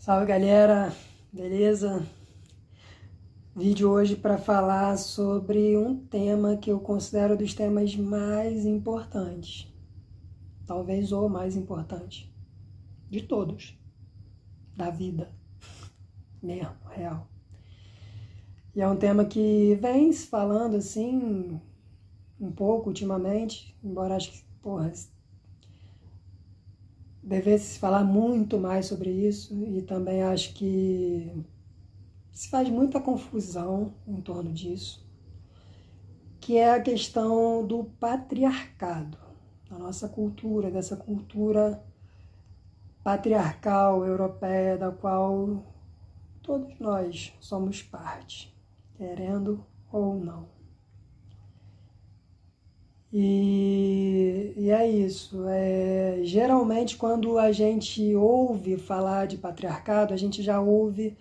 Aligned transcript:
Salve 0.00 0.24
galera, 0.24 0.90
beleza? 1.30 2.02
Vídeo 3.54 3.90
hoje 3.90 4.16
para 4.16 4.38
falar 4.38 4.96
sobre 4.96 5.76
um 5.76 5.94
tema 5.94 6.56
que 6.56 6.72
eu 6.72 6.80
considero 6.80 7.36
dos 7.36 7.52
temas 7.52 7.94
mais 7.94 8.64
importantes, 8.64 9.70
talvez 10.66 11.12
o 11.12 11.28
mais 11.28 11.54
importante 11.54 12.34
de 13.10 13.20
todos, 13.20 13.78
da 14.74 14.88
vida, 14.88 15.30
mesmo, 16.42 16.72
real. 16.88 17.28
E 18.74 18.80
é 18.80 18.88
um 18.88 18.96
tema 18.96 19.26
que 19.26 19.74
vem 19.82 20.10
se 20.14 20.28
falando 20.28 20.76
assim 20.76 21.60
um 22.40 22.50
pouco 22.50 22.88
ultimamente, 22.88 23.78
embora 23.84 24.16
acho 24.16 24.32
que, 24.32 24.44
porra, 24.62 24.90
devesse 27.30 27.78
falar 27.78 28.02
muito 28.02 28.58
mais 28.58 28.86
sobre 28.86 29.08
isso 29.08 29.54
e 29.64 29.82
também 29.82 30.20
acho 30.20 30.52
que 30.52 31.32
se 32.32 32.50
faz 32.50 32.68
muita 32.68 33.00
confusão 33.00 33.94
em 34.04 34.20
torno 34.20 34.52
disso, 34.52 35.08
que 36.40 36.56
é 36.56 36.74
a 36.74 36.82
questão 36.82 37.64
do 37.64 37.84
patriarcado, 37.84 39.16
da 39.70 39.78
nossa 39.78 40.08
cultura, 40.08 40.72
dessa 40.72 40.96
cultura 40.96 41.80
patriarcal 43.04 44.04
europeia 44.04 44.76
da 44.76 44.90
qual 44.90 45.64
todos 46.42 46.80
nós 46.80 47.32
somos 47.38 47.80
parte, 47.80 48.52
querendo 48.96 49.64
ou 49.92 50.18
não. 50.18 50.59
E, 53.12 54.52
e 54.56 54.70
é 54.70 54.88
isso. 54.88 55.44
É, 55.48 56.20
geralmente, 56.22 56.96
quando 56.96 57.38
a 57.38 57.50
gente 57.52 58.14
ouve 58.14 58.76
falar 58.76 59.26
de 59.26 59.36
patriarcado, 59.36 60.14
a 60.14 60.16
gente 60.16 60.42
já 60.42 60.60
ouve, 60.60 61.16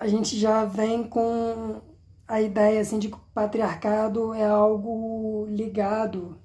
a 0.00 0.08
gente 0.08 0.38
já 0.38 0.64
vem 0.64 1.04
com 1.04 1.80
a 2.26 2.40
ideia 2.40 2.80
assim, 2.80 2.98
de 2.98 3.08
que 3.08 3.16
o 3.16 3.20
patriarcado 3.34 4.32
é 4.34 4.46
algo 4.46 5.46
ligado 5.50 6.38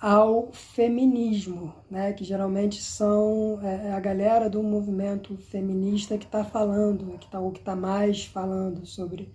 ao 0.00 0.52
feminismo, 0.52 1.74
né? 1.90 2.12
que 2.12 2.24
geralmente 2.24 2.80
são 2.80 3.60
é, 3.62 3.88
é 3.88 3.92
a 3.92 4.00
galera 4.00 4.48
do 4.48 4.62
movimento 4.62 5.36
feminista 5.36 6.16
que 6.18 6.24
está 6.24 6.44
falando, 6.44 7.18
que 7.18 7.26
está 7.26 7.38
que 7.50 7.58
está 7.58 7.76
mais 7.76 8.24
falando 8.24 8.86
sobre 8.86 9.32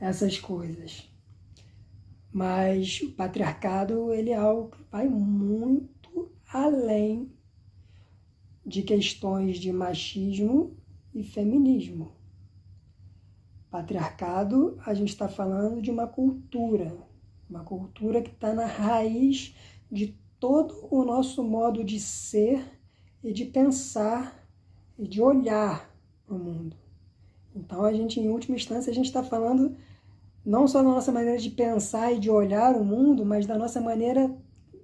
essas 0.00 0.38
coisas. 0.38 1.07
Mas 2.38 3.00
o 3.00 3.10
patriarcado 3.10 4.14
ele 4.14 4.30
é 4.30 4.36
algo 4.36 4.70
que 4.70 4.78
vai 4.92 5.08
muito 5.08 6.30
além 6.52 7.32
de 8.64 8.80
questões 8.82 9.58
de 9.58 9.72
machismo 9.72 10.76
e 11.12 11.24
feminismo. 11.24 12.12
Patriarcado, 13.68 14.78
a 14.86 14.94
gente 14.94 15.08
está 15.08 15.28
falando 15.28 15.82
de 15.82 15.90
uma 15.90 16.06
cultura, 16.06 16.96
uma 17.50 17.64
cultura 17.64 18.22
que 18.22 18.30
está 18.30 18.54
na 18.54 18.66
raiz 18.66 19.56
de 19.90 20.16
todo 20.38 20.86
o 20.92 21.04
nosso 21.04 21.42
modo 21.42 21.82
de 21.82 21.98
ser 21.98 22.64
e 23.20 23.32
de 23.32 23.46
pensar 23.46 24.48
e 24.96 25.08
de 25.08 25.20
olhar 25.20 25.92
para 26.24 26.36
o 26.36 26.38
mundo. 26.38 26.76
Então, 27.52 27.84
a 27.84 27.92
gente, 27.92 28.20
em 28.20 28.28
última 28.28 28.54
instância, 28.54 28.92
a 28.92 28.94
gente 28.94 29.06
está 29.06 29.24
falando 29.24 29.76
não 30.48 30.66
só 30.66 30.82
da 30.82 30.88
nossa 30.88 31.12
maneira 31.12 31.38
de 31.38 31.50
pensar 31.50 32.10
e 32.10 32.18
de 32.18 32.30
olhar 32.30 32.74
o 32.74 32.82
mundo, 32.82 33.22
mas 33.22 33.44
da 33.44 33.58
nossa 33.58 33.82
maneira, 33.82 34.34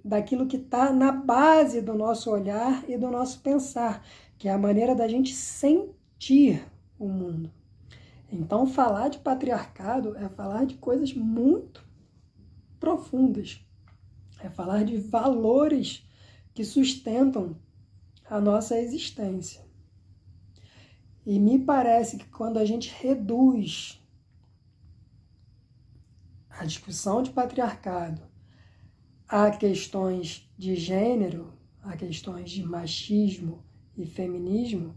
daquilo 0.03 0.45
que 0.45 0.57
está 0.57 0.93
na 0.93 1.11
base 1.11 1.81
do 1.81 1.95
nosso 1.95 2.29
olhar 2.29 2.87
e 2.87 2.95
do 2.95 3.09
nosso 3.09 3.39
pensar, 3.39 4.05
que 4.37 4.47
é 4.47 4.51
a 4.51 4.59
maneira 4.59 4.93
da 4.93 5.07
gente 5.07 5.33
sentir 5.33 6.63
o 6.99 7.07
mundo. 7.07 7.51
Então, 8.31 8.67
falar 8.67 9.09
de 9.09 9.17
patriarcado 9.17 10.15
é 10.17 10.29
falar 10.29 10.67
de 10.67 10.75
coisas 10.75 11.15
muito 11.15 11.83
profundas, 12.79 13.59
é 14.39 14.51
falar 14.51 14.83
de 14.83 14.97
valores 14.97 16.07
que 16.53 16.63
sustentam 16.63 17.55
a 18.29 18.39
nossa 18.39 18.79
existência. 18.79 19.65
E 21.25 21.39
me 21.39 21.57
parece 21.57 22.17
que 22.17 22.25
quando 22.25 22.59
a 22.59 22.65
gente 22.65 22.93
reduz 23.01 23.99
a 26.57 26.65
discussão 26.65 27.21
de 27.21 27.29
patriarcado 27.31 28.21
a 29.27 29.49
questões 29.51 30.47
de 30.57 30.75
gênero, 30.75 31.53
a 31.81 31.95
questões 31.95 32.49
de 32.49 32.63
machismo 32.63 33.63
e 33.97 34.05
feminismo, 34.05 34.95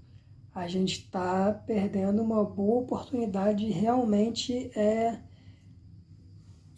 a 0.54 0.66
gente 0.66 1.00
está 1.00 1.52
perdendo 1.52 2.22
uma 2.22 2.44
boa 2.44 2.82
oportunidade 2.82 3.64
de 3.66 3.72
realmente 3.72 4.70
é, 4.76 5.20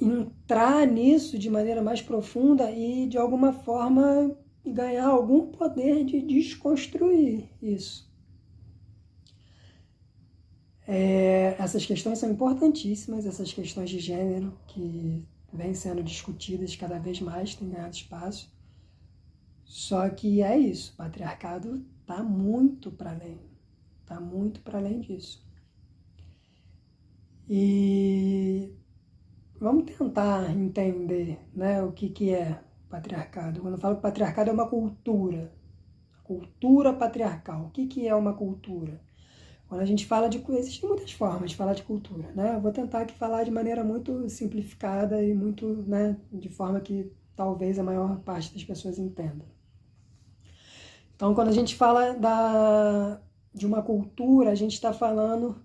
entrar 0.01 0.87
nisso 0.87 1.39
de 1.39 1.49
maneira 1.49 1.83
mais 1.83 2.01
profunda 2.03 2.71
e, 2.71 3.07
de 3.09 3.19
alguma 3.19 3.53
forma, 3.53 4.37
ganhar 4.65 5.07
algum 5.07 5.47
poder 5.47 6.05
de 6.05 6.21
desconstruir 6.21 7.49
isso. 7.61 8.10
É, 10.93 11.55
essas 11.57 11.87
questões 11.87 12.19
são 12.19 12.33
importantíssimas, 12.33 13.25
essas 13.25 13.53
questões 13.53 13.89
de 13.89 14.01
gênero 14.01 14.53
que 14.67 15.25
vêm 15.53 15.73
sendo 15.73 16.03
discutidas 16.03 16.75
cada 16.75 16.99
vez 16.99 17.21
mais, 17.21 17.55
têm 17.55 17.71
ganhado 17.71 17.95
espaço. 17.95 18.53
Só 19.65 20.11
que 20.11 20.43
é 20.43 20.59
isso, 20.59 20.93
o 20.93 20.97
patriarcado 20.97 21.87
está 22.01 22.25
muito 22.25 22.91
para 22.91 23.13
além, 23.13 23.39
está 24.03 24.19
muito 24.19 24.63
para 24.63 24.79
além 24.79 24.99
disso. 24.99 25.47
E 27.49 28.75
vamos 29.61 29.85
tentar 29.97 30.51
entender 30.51 31.39
né, 31.55 31.81
o 31.85 31.93
que, 31.93 32.09
que 32.09 32.35
é 32.35 32.61
patriarcado. 32.89 33.61
Quando 33.61 33.75
eu 33.75 33.81
falo 33.81 33.95
que 33.95 34.03
patriarcado 34.03 34.51
é 34.51 34.53
uma 34.53 34.69
cultura, 34.69 35.53
cultura 36.25 36.93
patriarcal. 36.93 37.67
O 37.67 37.71
que, 37.71 37.87
que 37.87 38.09
é 38.09 38.15
uma 38.15 38.33
cultura? 38.35 39.01
Quando 39.71 39.83
a 39.83 39.87
gente 39.87 40.05
fala 40.05 40.29
de. 40.29 40.45
Existem 40.49 40.89
muitas 40.89 41.13
formas 41.13 41.53
de 41.53 41.57
falar 41.57 41.75
de 41.75 41.85
cultura, 41.85 42.33
né? 42.35 42.57
Eu 42.57 42.61
vou 42.61 42.73
tentar 42.73 43.03
aqui 43.03 43.15
falar 43.15 43.45
de 43.45 43.53
maneira 43.53 43.85
muito 43.85 44.29
simplificada 44.29 45.23
e 45.23 45.33
muito, 45.33 45.65
né, 45.87 46.17
de 46.33 46.49
forma 46.49 46.81
que 46.81 47.13
talvez 47.37 47.79
a 47.79 47.85
maior 47.85 48.19
parte 48.19 48.53
das 48.53 48.65
pessoas 48.65 48.99
entenda. 48.99 49.45
Então, 51.15 51.33
quando 51.37 51.49
a 51.49 51.53
gente 51.53 51.77
fala 51.77 52.15
da, 52.15 53.21
de 53.55 53.65
uma 53.65 53.81
cultura, 53.81 54.51
a 54.51 54.57
gente 54.57 54.73
está 54.73 54.93
falando 54.93 55.63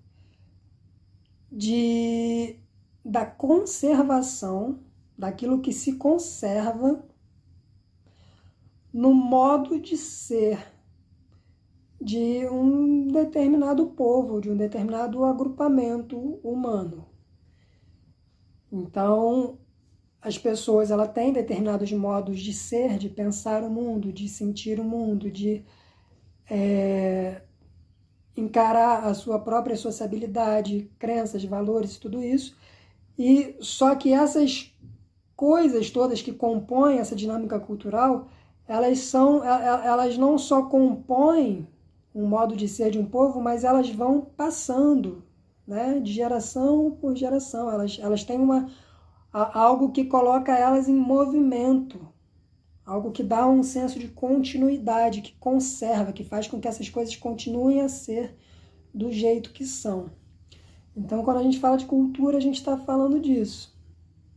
de, 1.50 2.60
da 3.04 3.26
conservação, 3.26 4.78
daquilo 5.18 5.60
que 5.60 5.72
se 5.72 5.96
conserva 5.96 7.04
no 8.92 9.12
modo 9.12 9.80
de 9.80 9.96
ser 9.96 10.75
de 12.06 12.46
um 12.46 13.08
determinado 13.08 13.84
povo, 13.88 14.40
de 14.40 14.48
um 14.48 14.56
determinado 14.56 15.24
agrupamento 15.24 16.16
humano. 16.40 17.04
Então, 18.70 19.58
as 20.22 20.38
pessoas 20.38 20.92
ela 20.92 21.08
têm 21.08 21.32
determinados 21.32 21.90
modos 21.90 22.38
de 22.38 22.52
ser, 22.52 22.96
de 22.96 23.08
pensar 23.08 23.64
o 23.64 23.68
mundo, 23.68 24.12
de 24.12 24.28
sentir 24.28 24.78
o 24.78 24.84
mundo, 24.84 25.28
de 25.32 25.64
é, 26.48 27.42
encarar 28.36 29.02
a 29.02 29.12
sua 29.12 29.40
própria 29.40 29.74
sociabilidade, 29.74 30.88
crenças, 31.00 31.42
valores, 31.44 31.98
tudo 31.98 32.22
isso. 32.22 32.56
E 33.18 33.56
só 33.58 33.96
que 33.96 34.12
essas 34.12 34.72
coisas 35.34 35.90
todas 35.90 36.22
que 36.22 36.32
compõem 36.32 36.98
essa 36.98 37.16
dinâmica 37.16 37.58
cultural, 37.58 38.28
elas 38.68 39.00
são, 39.00 39.42
elas 39.42 40.16
não 40.16 40.38
só 40.38 40.66
compõem 40.66 41.66
um 42.16 42.26
modo 42.26 42.56
de 42.56 42.66
ser 42.66 42.90
de 42.90 42.98
um 42.98 43.04
povo, 43.04 43.42
mas 43.42 43.62
elas 43.62 43.90
vão 43.90 44.22
passando, 44.22 45.22
né, 45.66 46.00
de 46.00 46.10
geração 46.10 46.96
por 46.98 47.14
geração. 47.14 47.70
Elas, 47.70 47.98
elas 48.00 48.24
têm 48.24 48.40
uma, 48.40 48.70
algo 49.30 49.92
que 49.92 50.06
coloca 50.06 50.56
elas 50.56 50.88
em 50.88 50.94
movimento, 50.96 52.08
algo 52.86 53.12
que 53.12 53.22
dá 53.22 53.46
um 53.46 53.62
senso 53.62 53.98
de 53.98 54.08
continuidade, 54.08 55.20
que 55.20 55.34
conserva, 55.34 56.10
que 56.10 56.24
faz 56.24 56.48
com 56.48 56.58
que 56.58 56.66
essas 56.66 56.88
coisas 56.88 57.14
continuem 57.16 57.82
a 57.82 57.88
ser 57.88 58.34
do 58.94 59.12
jeito 59.12 59.52
que 59.52 59.66
são. 59.66 60.10
Então, 60.96 61.22
quando 61.22 61.36
a 61.36 61.42
gente 61.42 61.60
fala 61.60 61.76
de 61.76 61.84
cultura, 61.84 62.38
a 62.38 62.40
gente 62.40 62.56
está 62.56 62.78
falando 62.78 63.20
disso, 63.20 63.78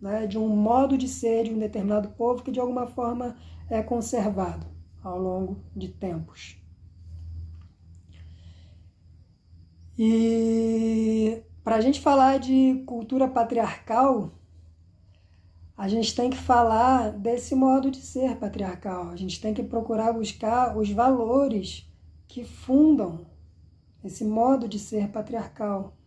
né? 0.02 0.28
de 0.28 0.38
um 0.38 0.50
modo 0.50 0.98
de 0.98 1.08
ser 1.08 1.46
de 1.46 1.54
um 1.54 1.58
determinado 1.58 2.10
povo 2.10 2.44
que 2.44 2.52
de 2.52 2.60
alguma 2.60 2.88
forma 2.88 3.38
é 3.70 3.81
conservado 3.81 4.68
ao 5.02 5.18
longo 5.18 5.62
de 5.74 5.88
tempos. 5.88 6.60
E 10.01 11.44
para 11.62 11.75
a 11.75 11.81
gente 11.81 12.00
falar 12.00 12.40
de 12.40 12.81
cultura 12.86 13.28
patriarcal, 13.28 14.31
a 15.78 15.90
gente 15.90 16.16
tem 16.16 16.30
que 16.30 16.38
falar 16.38 17.12
desse 17.12 17.54
modo 17.54 17.92
de 17.92 17.98
ser 17.98 18.38
patriarcal. 18.38 19.10
A 19.10 19.18
gente 19.18 19.42
tem 19.42 19.54
que 19.54 19.62
procurar 19.62 20.13
buscar 20.13 20.78
os 20.78 20.90
valores 20.90 21.86
que 22.30 22.46
fundam 22.46 23.28
esse 24.01 24.24
modo 24.24 24.69
de 24.69 24.80
ser 24.80 25.10
patriarcal. 25.10 25.98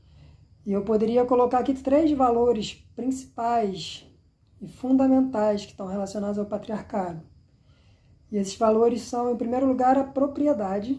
E 0.65 0.73
eu 0.73 0.83
poderia 0.83 1.27
colocar 1.27 1.59
aqui 1.59 1.75
três 1.75 2.11
valores 2.13 2.73
principais 2.97 4.07
e 4.59 4.69
fundamentais 4.69 5.67
que 5.67 5.73
estão 5.73 5.87
relacionados 5.87 6.39
ao 6.39 6.47
patriarcado. 6.47 7.23
E 8.31 8.39
esses 8.39 8.57
valores 8.57 9.03
são, 9.03 9.31
em 9.31 9.37
primeiro 9.37 9.67
lugar, 9.67 9.99
a 9.99 10.05
propriedade. 10.05 10.99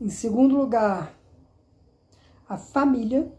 Em 0.00 0.08
segundo 0.08 0.56
lugar, 0.56 1.14
a 2.48 2.56
família. 2.56 3.30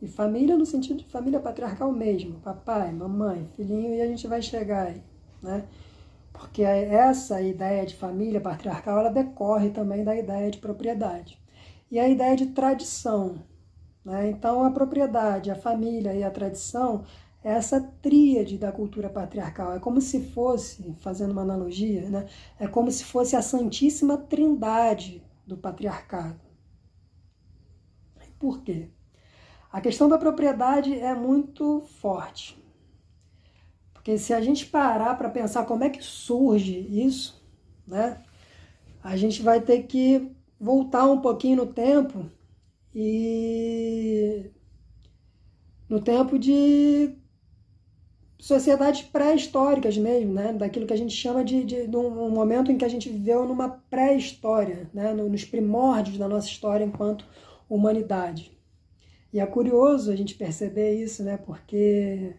E 0.00 0.08
família 0.08 0.56
no 0.56 0.64
sentido 0.64 0.98
de 0.98 1.06
família 1.06 1.40
patriarcal 1.40 1.90
mesmo, 1.90 2.40
papai, 2.40 2.92
mamãe, 2.92 3.46
filhinho, 3.54 3.94
e 3.94 4.00
a 4.00 4.06
gente 4.06 4.26
vai 4.26 4.42
chegar 4.42 4.88
aí, 4.88 5.02
né? 5.42 5.64
Porque 6.32 6.62
essa 6.62 7.40
ideia 7.40 7.84
de 7.86 7.96
família 7.96 8.40
patriarcal, 8.40 8.98
ela 8.98 9.10
decorre 9.10 9.70
também 9.70 10.04
da 10.04 10.14
ideia 10.14 10.50
de 10.50 10.58
propriedade. 10.58 11.38
E 11.90 11.98
a 11.98 12.08
ideia 12.08 12.36
de 12.36 12.46
tradição, 12.46 13.42
né? 14.04 14.28
Então, 14.30 14.64
a 14.64 14.70
propriedade, 14.70 15.50
a 15.50 15.56
família 15.56 16.14
e 16.14 16.22
a 16.22 16.30
tradição 16.30 17.04
é 17.42 17.52
essa 17.52 17.80
tríade 18.02 18.58
da 18.58 18.72
cultura 18.72 19.08
patriarcal. 19.08 19.74
É 19.74 19.78
como 19.78 20.00
se 20.00 20.20
fosse, 20.20 20.94
fazendo 20.98 21.32
uma 21.32 21.42
analogia, 21.42 22.08
né? 22.08 22.26
é 22.58 22.66
como 22.66 22.90
se 22.90 23.04
fosse 23.04 23.34
a 23.36 23.42
santíssima 23.42 24.16
trindade 24.18 25.25
do 25.46 25.56
patriarcado. 25.56 26.40
Por 28.38 28.62
quê? 28.62 28.90
A 29.72 29.80
questão 29.80 30.08
da 30.08 30.18
propriedade 30.18 30.98
é 30.98 31.14
muito 31.14 31.82
forte. 32.00 32.62
Porque 33.92 34.18
se 34.18 34.32
a 34.32 34.40
gente 34.40 34.66
parar 34.66 35.16
para 35.16 35.28
pensar 35.28 35.64
como 35.64 35.84
é 35.84 35.90
que 35.90 36.02
surge 36.02 36.78
isso, 36.78 37.44
né, 37.86 38.22
a 39.02 39.16
gente 39.16 39.42
vai 39.42 39.60
ter 39.60 39.84
que 39.84 40.30
voltar 40.58 41.04
um 41.06 41.20
pouquinho 41.20 41.56
no 41.56 41.66
tempo 41.66 42.30
e 42.94 44.50
no 45.88 46.00
tempo 46.00 46.38
de 46.38 47.16
sociedades 48.38 49.02
pré-históricas 49.02 49.96
mesmo, 49.96 50.32
né? 50.32 50.52
daquilo 50.52 50.86
que 50.86 50.92
a 50.92 50.98
gente 50.98 51.14
chama 51.14 51.42
de, 51.42 51.64
de, 51.64 51.86
de, 51.86 51.96
um 51.96 52.30
momento 52.30 52.70
em 52.70 52.76
que 52.76 52.84
a 52.84 52.88
gente 52.88 53.08
viveu 53.08 53.46
numa 53.46 53.68
pré-história, 53.68 54.90
né? 54.92 55.12
nos 55.14 55.44
primórdios 55.44 56.18
da 56.18 56.28
nossa 56.28 56.48
história 56.48 56.84
enquanto 56.84 57.26
humanidade. 57.68 58.56
E 59.32 59.40
é 59.40 59.46
curioso 59.46 60.10
a 60.10 60.16
gente 60.16 60.34
perceber 60.34 61.02
isso, 61.02 61.22
né? 61.22 61.36
porque 61.38 62.34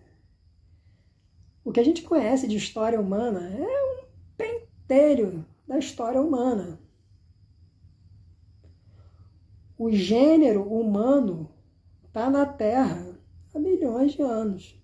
o 1.63 1.71
que 1.71 1.79
a 1.79 1.85
gente 1.85 2.01
conhece 2.03 2.47
de 2.47 2.55
história 2.55 2.99
humana 2.99 3.49
é 3.49 3.63
um 3.63 4.05
pentelho 4.37 5.45
da 5.67 5.77
história 5.77 6.21
humana. 6.21 6.79
O 9.77 9.91
gênero 9.91 10.63
humano 10.63 11.49
está 12.05 12.29
na 12.29 12.45
Terra 12.45 13.19
há 13.53 13.59
milhões 13.59 14.13
de 14.13 14.21
anos. 14.21 14.75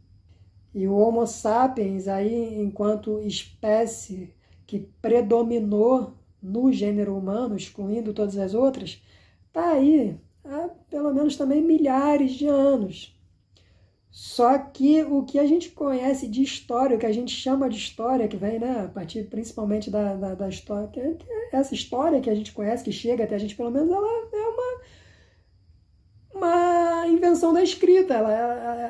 E 0.74 0.88
o 0.88 0.96
Homo 0.96 1.26
sapiens, 1.28 2.08
aí, 2.08 2.60
enquanto 2.60 3.20
espécie 3.22 4.34
que 4.66 4.80
predominou 5.02 6.14
no 6.42 6.72
gênero 6.72 7.16
humano, 7.18 7.56
excluindo 7.56 8.14
todas 8.14 8.38
as 8.38 8.54
outras, 8.54 9.02
está 9.48 9.72
aí 9.72 10.18
há 10.44 10.70
pelo 10.90 11.14
menos 11.14 11.38
também 11.38 11.62
milhares 11.62 12.34
de 12.34 12.48
anos. 12.48 13.14
Só 14.12 14.60
que 14.60 15.04
o 15.04 15.24
que 15.24 15.40
a 15.40 15.46
gente 15.46 15.72
conhece 15.72 16.28
de 16.28 16.44
história, 16.44 16.96
o 16.96 17.00
que 17.00 17.06
a 17.06 17.12
gente 17.12 17.34
chama 17.34 17.68
de 17.68 17.78
história, 17.78 18.28
que 18.28 18.38
vem 18.38 18.60
né, 18.60 18.82
a 18.82 18.88
partir 18.88 19.24
principalmente 19.28 19.90
da, 19.90 20.16
da, 20.16 20.36
da 20.36 20.50
história, 20.50 20.88
que 20.88 21.00
é, 21.00 21.14
que 21.14 21.26
é 21.32 21.56
essa 21.56 21.74
história 21.74 22.22
que 22.22 22.30
a 22.30 22.36
gente 22.36 22.52
conhece, 22.54 22.84
que 22.84 22.92
chega 22.92 23.24
até 23.24 23.36
a 23.36 23.40
gente, 23.40 23.56
pelo 23.56 23.72
menos, 23.72 23.90
ela 23.92 24.08
é 24.08 24.48
uma, 24.48 24.82
uma 26.36 26.73
invenção 27.08 27.54
da 27.54 27.64
escrita, 27.64 28.14
ela, 28.14 28.32
ela, 28.32 28.82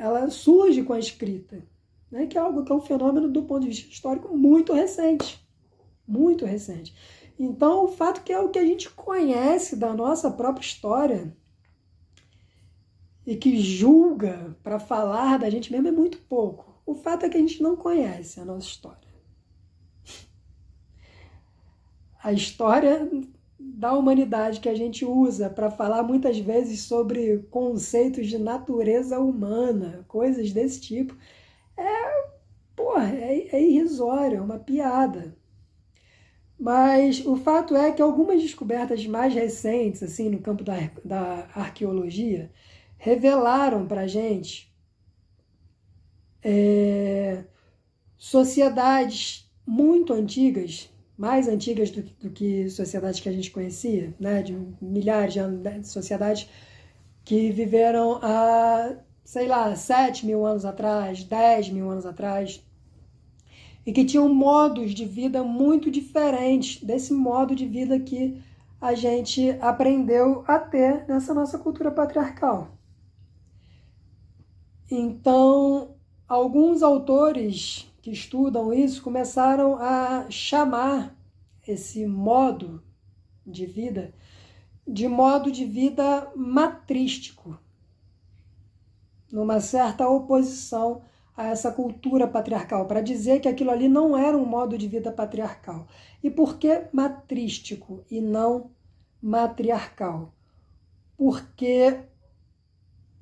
ela 0.00 0.30
surge 0.30 0.82
com 0.82 0.92
a 0.92 0.98
escrita, 0.98 1.62
né, 2.10 2.26
que 2.26 2.36
é 2.36 2.40
algo 2.40 2.64
que 2.64 2.72
é 2.72 2.74
um 2.74 2.80
fenômeno 2.80 3.28
do 3.28 3.42
ponto 3.42 3.62
de 3.62 3.68
vista 3.68 3.90
histórico 3.90 4.36
muito 4.36 4.72
recente. 4.72 5.40
Muito 6.06 6.44
recente. 6.44 6.94
Então, 7.38 7.84
o 7.84 7.88
fato 7.88 8.22
que 8.22 8.32
é 8.32 8.40
o 8.40 8.50
que 8.50 8.58
a 8.58 8.66
gente 8.66 8.90
conhece 8.90 9.76
da 9.76 9.94
nossa 9.94 10.30
própria 10.30 10.64
história 10.64 11.34
e 13.26 13.36
que 13.36 13.58
julga 13.58 14.56
para 14.62 14.78
falar 14.78 15.38
da 15.38 15.48
gente 15.48 15.70
mesmo 15.70 15.88
é 15.88 15.92
muito 15.92 16.18
pouco. 16.18 16.82
O 16.84 16.94
fato 16.94 17.24
é 17.24 17.28
que 17.28 17.36
a 17.36 17.40
gente 17.40 17.62
não 17.62 17.76
conhece 17.76 18.40
a 18.40 18.44
nossa 18.44 18.66
história. 18.66 19.08
A 22.22 22.32
história 22.32 23.08
da 23.60 23.92
humanidade 23.92 24.60
que 24.60 24.68
a 24.68 24.74
gente 24.74 25.04
usa 25.04 25.50
para 25.50 25.70
falar 25.70 26.02
muitas 26.02 26.38
vezes 26.38 26.80
sobre 26.80 27.38
conceitos 27.50 28.26
de 28.26 28.38
natureza 28.38 29.20
humana, 29.20 30.04
coisas 30.08 30.50
desse 30.50 30.80
tipo, 30.80 31.14
é, 31.76 32.24
porra, 32.74 33.08
é, 33.14 33.48
é 33.52 33.62
irrisório, 33.62 34.38
é 34.38 34.40
uma 34.40 34.58
piada. 34.58 35.36
Mas 36.58 37.24
o 37.24 37.36
fato 37.36 37.76
é 37.76 37.92
que 37.92 38.02
algumas 38.02 38.42
descobertas 38.42 39.06
mais 39.06 39.34
recentes, 39.34 40.02
assim, 40.02 40.28
no 40.28 40.40
campo 40.40 40.64
da, 40.64 40.76
da 41.04 41.48
arqueologia, 41.54 42.50
revelaram 42.98 43.86
para 43.86 44.02
a 44.02 44.06
gente 44.06 44.70
é, 46.42 47.44
sociedades 48.16 49.50
muito 49.66 50.12
antigas, 50.12 50.90
mais 51.20 51.46
antigas 51.46 51.90
do, 51.90 52.02
do, 52.02 52.30
que 52.30 52.70
sociedades 52.70 53.20
que 53.20 53.28
a 53.28 53.32
gente 53.32 53.50
conhecia, 53.50 54.14
né, 54.18 54.42
de 54.42 54.56
milhares 54.80 55.34
de 55.34 55.38
anos, 55.38 55.60
de 55.82 55.86
sociedades 55.86 56.48
que 57.22 57.50
viveram 57.50 58.18
há, 58.22 58.96
sei 59.22 59.46
lá, 59.46 59.76
7 59.76 60.24
mil 60.24 60.46
anos 60.46 60.64
atrás, 60.64 61.22
10 61.22 61.68
mil 61.68 61.90
anos 61.90 62.06
atrás, 62.06 62.64
e 63.84 63.92
que 63.92 64.02
tinham 64.02 64.32
modos 64.32 64.94
de 64.94 65.04
vida 65.04 65.44
muito 65.44 65.90
diferentes 65.90 66.82
desse 66.82 67.12
modo 67.12 67.54
de 67.54 67.66
vida 67.66 68.00
que 68.00 68.40
a 68.80 68.94
gente 68.94 69.50
aprendeu 69.60 70.42
a 70.48 70.58
ter 70.58 71.04
nessa 71.06 71.34
nossa 71.34 71.58
cultura 71.58 71.90
patriarcal. 71.90 72.78
Então, 74.90 75.96
alguns 76.26 76.82
autores 76.82 77.89
que 78.00 78.10
estudam 78.10 78.72
isso 78.72 79.02
começaram 79.02 79.76
a 79.76 80.30
chamar 80.30 81.16
esse 81.66 82.06
modo 82.06 82.82
de 83.46 83.66
vida 83.66 84.14
de 84.86 85.06
modo 85.06 85.52
de 85.52 85.64
vida 85.64 86.30
matrístico, 86.34 87.56
numa 89.30 89.60
certa 89.60 90.08
oposição 90.08 91.02
a 91.36 91.46
essa 91.46 91.70
cultura 91.70 92.26
patriarcal, 92.26 92.86
para 92.86 93.00
dizer 93.00 93.40
que 93.40 93.48
aquilo 93.48 93.70
ali 93.70 93.88
não 93.88 94.18
era 94.18 94.36
um 94.36 94.44
modo 94.44 94.76
de 94.76 94.88
vida 94.88 95.12
patriarcal. 95.12 95.86
E 96.22 96.28
por 96.28 96.58
que 96.58 96.88
matrístico 96.92 98.04
e 98.10 98.20
não 98.20 98.72
matriarcal? 99.22 100.34
Porque 101.16 102.00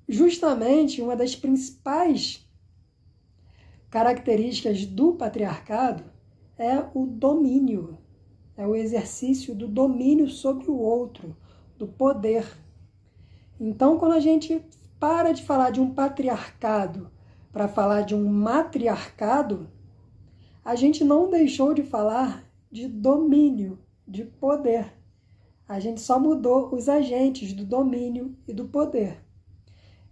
justamente 0.09 1.03
uma 1.03 1.15
das 1.15 1.37
principais 1.37 2.48
características 3.91 4.85
do 4.85 5.13
patriarcado 5.13 6.05
é 6.57 6.85
o 6.95 7.07
domínio, 7.07 7.99
é 8.57 8.67
o 8.67 8.75
exercício 8.75 9.55
do 9.55 9.69
domínio 9.69 10.29
sobre 10.29 10.71
o 10.71 10.77
outro, 10.77 11.37
do 11.79 11.87
poder. 11.87 12.45
Então, 13.61 13.99
quando 13.99 14.13
a 14.13 14.21
gente 14.21 14.61
para 14.99 15.33
de 15.33 15.45
falar 15.45 15.71
de 15.71 15.81
um 15.81 15.95
patriarcado 15.95 17.11
para 17.53 17.69
falar 17.69 18.03
de 18.03 18.15
um 18.15 18.29
matriarcado, 18.29 19.71
a 20.65 20.75
gente 20.75 21.05
não 21.05 21.31
deixou 21.31 21.73
de 21.73 21.83
falar 21.83 22.45
de 22.71 22.87
domínio, 22.87 23.79
de 24.07 24.25
poder. 24.25 24.93
A 25.67 25.79
gente 25.79 26.01
só 26.01 26.19
mudou 26.19 26.75
os 26.75 26.89
agentes 26.89 27.53
do 27.53 27.65
domínio 27.65 28.37
e 28.47 28.53
do 28.53 28.67
poder. 28.67 29.23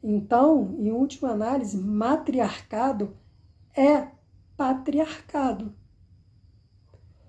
Então, 0.03 0.75
em 0.79 0.91
última 0.91 1.31
análise, 1.31 1.77
matriarcado 1.77 3.17
é 3.77 4.09
patriarcado. 4.57 5.75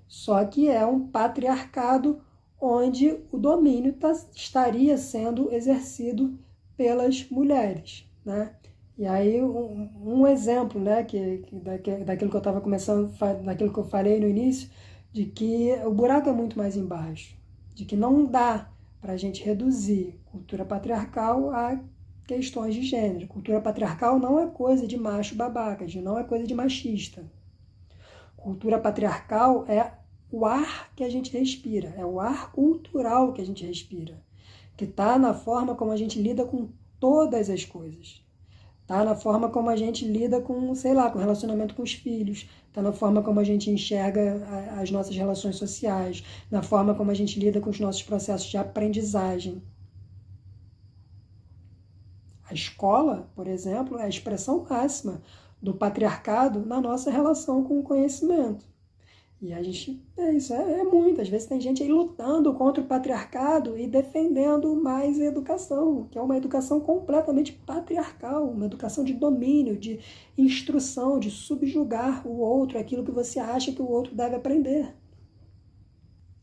Só 0.08 0.44
que 0.46 0.70
é 0.70 0.86
um 0.86 1.08
patriarcado 1.08 2.22
onde 2.60 3.20
o 3.32 3.38
domínio 3.38 3.94
tá, 3.94 4.12
estaria 4.34 4.98
sendo 4.98 5.52
exercido 5.54 6.40
pelas 6.76 7.30
mulheres. 7.30 8.10
Né? 8.26 8.56
E 8.98 9.06
aí, 9.06 9.44
um, 9.44 9.90
um 10.04 10.28
exemplo 10.28 10.80
né, 10.82 11.04
que, 11.04 11.40
que, 11.40 11.56
daquilo 12.04 12.32
que 12.32 12.36
eu 12.36 12.40
estava 12.40 12.62
começando, 12.62 13.14
daquilo 13.44 13.72
que 13.72 13.80
eu 13.80 13.86
falei 13.86 14.20
no 14.20 14.28
início, 14.28 14.70
de 15.12 15.26
que 15.26 15.72
o 15.86 15.92
buraco 15.92 16.30
é 16.30 16.34
muito 16.34 16.58
mais 16.58 16.76
embaixo, 16.76 17.36
de 17.76 17.86
que 17.86 17.96
não 17.96 18.26
dá 18.26 18.70
para 19.02 19.14
a 19.14 19.18
gente 19.18 19.44
reduzir 19.44 20.20
cultura 20.26 20.66
patriarcal 20.66 21.52
a 21.52 21.80
questões 22.28 22.76
de 22.76 22.84
gênero. 22.84 23.28
Cultura 23.28 23.62
patriarcal 23.62 24.20
não 24.20 24.38
é 24.38 24.48
coisa 24.48 24.86
de 24.86 24.98
macho 24.98 25.34
babaca, 25.34 25.86
não 26.04 26.20
é 26.20 26.24
coisa 26.24 26.46
de 26.46 26.54
machista. 26.54 27.26
Cultura 28.36 28.78
patriarcal 28.78 29.66
é 29.68 29.94
o 30.30 30.46
ar 30.46 30.92
que 30.94 31.04
a 31.04 31.10
gente 31.10 31.36
respira, 31.36 31.96
é 31.98 32.06
o 32.06 32.20
ar 32.20 32.52
cultural 32.52 33.32
que 33.34 33.42
a 33.42 33.46
gente 33.46 33.66
respira, 33.66 34.22
que 34.76 34.84
está 34.84 35.18
na 35.18 35.34
forma 35.34 35.74
como 35.74 35.92
a 35.92 35.98
gente 35.98 36.22
lida 36.22 36.46
com 36.46 36.70
todas 37.00 37.50
as 37.50 37.64
coisas. 37.64 38.22
Tá 38.86 39.04
na 39.04 39.16
forma 39.16 39.50
como 39.50 39.70
a 39.70 39.76
gente 39.76 40.06
lida 40.06 40.40
com, 40.40 40.74
sei 40.74 40.94
lá, 40.94 41.10
com 41.10 41.18
o 41.18 41.22
relacionamento 41.22 41.76
com 41.76 41.84
os 41.84 41.94
filhos, 41.94 42.50
tá 42.72 42.82
na 42.82 42.94
forma 42.94 43.22
como 43.22 43.40
a 43.40 43.44
gente 43.44 43.70
enxerga 43.70 44.46
as 44.80 44.92
nossas 44.92 45.16
relações 45.16 45.58
sociais, 45.58 46.24
na 46.50 46.62
forma 46.62 46.94
como 46.96 47.12
a 47.12 47.14
gente 47.14 47.38
lida 47.38 47.60
com 47.60 47.70
os 47.70 47.80
nossos 47.80 48.04
processos 48.04 48.50
de 48.50 48.58
aprendizagem. 48.58 49.62
A 52.50 52.54
escola, 52.54 53.30
por 53.36 53.48
exemplo, 53.48 53.98
é 54.00 54.04
a 54.04 54.10
expressão 54.10 54.66
máxima 54.70 55.22
do 55.62 55.74
patriarcado 55.74 56.66
na 56.66 56.80
nossa 56.80 57.12
relação 57.12 57.64
com 57.64 57.80
o 57.80 57.84
conhecimento. 57.84 58.66
E 59.40 59.54
a 59.54 59.62
gente, 59.62 60.02
é 60.18 60.34
isso, 60.34 60.52
é, 60.54 60.80
é 60.80 60.84
muito. 60.84 61.22
Às 61.22 61.30
vezes 61.30 61.48
tem 61.48 61.62
gente 61.62 61.84
aí 61.84 61.90
lutando 61.90 62.54
contra 62.56 62.82
o 62.82 62.88
patriarcado 62.88 63.78
e 63.78 63.86
defendendo 63.86 64.76
mais 64.76 65.20
a 65.20 65.26
educação, 65.26 66.08
que 66.10 66.18
é 66.18 66.22
uma 66.22 66.38
educação 66.38 66.80
completamente 66.80 67.52
patriarcal, 67.52 68.50
uma 68.50 68.66
educação 68.66 69.04
de 69.04 69.14
domínio, 69.14 69.78
de 69.78 70.00
instrução, 70.38 71.20
de 71.20 71.30
subjugar 71.30 72.28
o 72.28 72.40
outro, 72.40 72.80
aquilo 72.80 73.04
que 73.04 73.12
você 73.12 73.40
acha 73.40 73.72
que 73.72 73.82
o 73.82 73.90
outro 73.90 74.16
deve 74.16 74.36
aprender. 74.36 74.96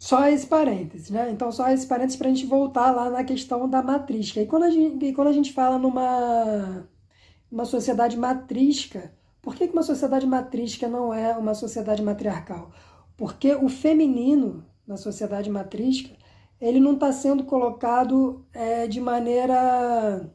Só 0.05 0.29
esse 0.29 0.47
parênteses, 0.47 1.09
né? 1.09 1.31
Então, 1.31 1.51
só 1.51 1.71
esse 1.71 1.87
parênteses 1.87 2.19
para 2.19 2.29
a 2.29 2.31
gente 2.31 2.45
voltar 2.45 2.91
lá 2.91 3.09
na 3.09 3.25
questão 3.25 3.67
da 3.67 3.83
matrística. 3.83 4.39
E 4.39 4.45
quando 4.47 4.65
a 4.65 4.71
gente, 4.71 5.15
quando 5.15 5.29
a 5.29 5.33
gente 5.33 5.51
fala 5.51 5.79
numa 5.79 6.87
uma 7.51 7.65
sociedade 7.65 8.15
matrística, 8.15 9.15
por 9.41 9.55
que 9.55 9.65
uma 9.65 9.83
sociedade 9.83 10.27
matrística 10.27 10.87
não 10.89 11.15
é 11.15 11.35
uma 11.39 11.55
sociedade 11.55 12.03
matriarcal? 12.03 12.71
Porque 13.17 13.55
o 13.55 13.67
feminino 13.67 14.67
na 14.87 14.99
sociedade 14.99 15.49
matrística 15.49 16.15
ele 16.61 16.81
não 16.81 16.93
está 16.93 17.11
sendo 17.11 17.45
colocado 17.45 18.45
é, 18.53 18.87
de 18.87 19.01
maneira 19.01 20.31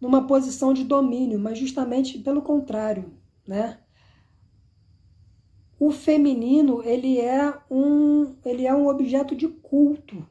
numa 0.00 0.26
posição 0.26 0.74
de 0.74 0.82
domínio, 0.82 1.38
mas 1.38 1.58
justamente 1.58 2.18
pelo 2.18 2.42
contrário, 2.42 3.12
né? 3.46 3.78
O 5.78 5.90
feminino 5.90 6.82
ele 6.82 7.20
é 7.20 7.52
um 7.70 8.34
ele 8.44 8.66
é 8.66 8.74
um 8.74 8.88
objeto 8.88 9.34
de 9.34 9.48
culto. 9.48 10.26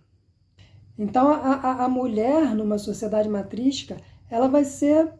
Então 0.97 1.27
a, 1.29 1.55
a, 1.55 1.85
a 1.85 1.89
mulher 1.89 2.55
numa 2.55 2.77
sociedade 2.77 3.27
matrística 3.27 3.97
ela 4.29 4.47
vai 4.47 4.63
ser 4.63 5.11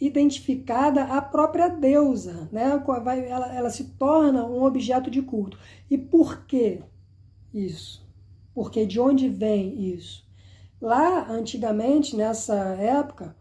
identificada 0.00 1.04
a 1.04 1.22
própria 1.22 1.68
deusa, 1.68 2.48
né? 2.50 2.82
ela, 3.28 3.54
ela 3.54 3.70
se 3.70 3.84
torna 3.84 4.44
um 4.44 4.64
objeto 4.64 5.08
de 5.08 5.22
culto. 5.22 5.56
E 5.88 5.96
por 5.96 6.44
que 6.44 6.80
isso? 7.54 8.04
Porque 8.52 8.84
de 8.84 8.98
onde 8.98 9.28
vem 9.28 9.92
isso? 9.92 10.26
Lá, 10.80 11.30
antigamente, 11.30 12.16
nessa 12.16 12.56
época, 12.74 13.36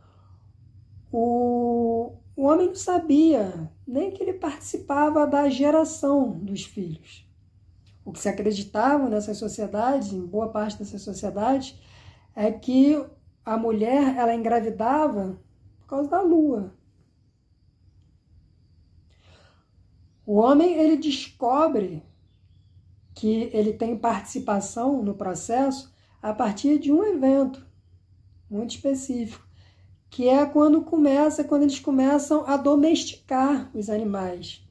o, 1.11 2.13
o 2.35 2.43
homem 2.43 2.67
não 2.67 2.75
sabia 2.75 3.67
nem 3.91 4.09
que 4.09 4.23
ele 4.23 4.33
participava 4.33 5.27
da 5.27 5.49
geração 5.49 6.31
dos 6.39 6.63
filhos. 6.63 7.29
O 8.05 8.13
que 8.13 8.19
se 8.19 8.29
acreditava 8.29 9.09
nessas 9.09 9.37
sociedades, 9.37 10.13
em 10.13 10.25
boa 10.25 10.47
parte 10.47 10.79
dessas 10.79 11.01
sociedades, 11.01 11.77
é 12.33 12.49
que 12.49 13.05
a 13.43 13.57
mulher 13.57 14.15
ela 14.15 14.33
engravidava 14.33 15.37
causa 15.85 16.09
da 16.09 16.21
lua. 16.21 16.73
O 20.25 20.35
homem 20.35 20.73
ele 20.75 20.95
descobre 20.95 22.01
que 23.13 23.49
ele 23.51 23.73
tem 23.73 23.97
participação 23.97 25.03
no 25.03 25.15
processo 25.15 25.93
a 26.21 26.33
partir 26.33 26.79
de 26.79 26.93
um 26.93 27.03
evento 27.03 27.67
muito 28.49 28.73
específico, 28.73 29.45
que 30.11 30.27
é 30.27 30.45
quando 30.45 30.81
começa, 30.81 31.41
quando 31.41 31.63
eles 31.63 31.79
começam 31.79 32.45
a 32.45 32.57
domesticar 32.57 33.71
os 33.73 33.89
animais, 33.89 34.61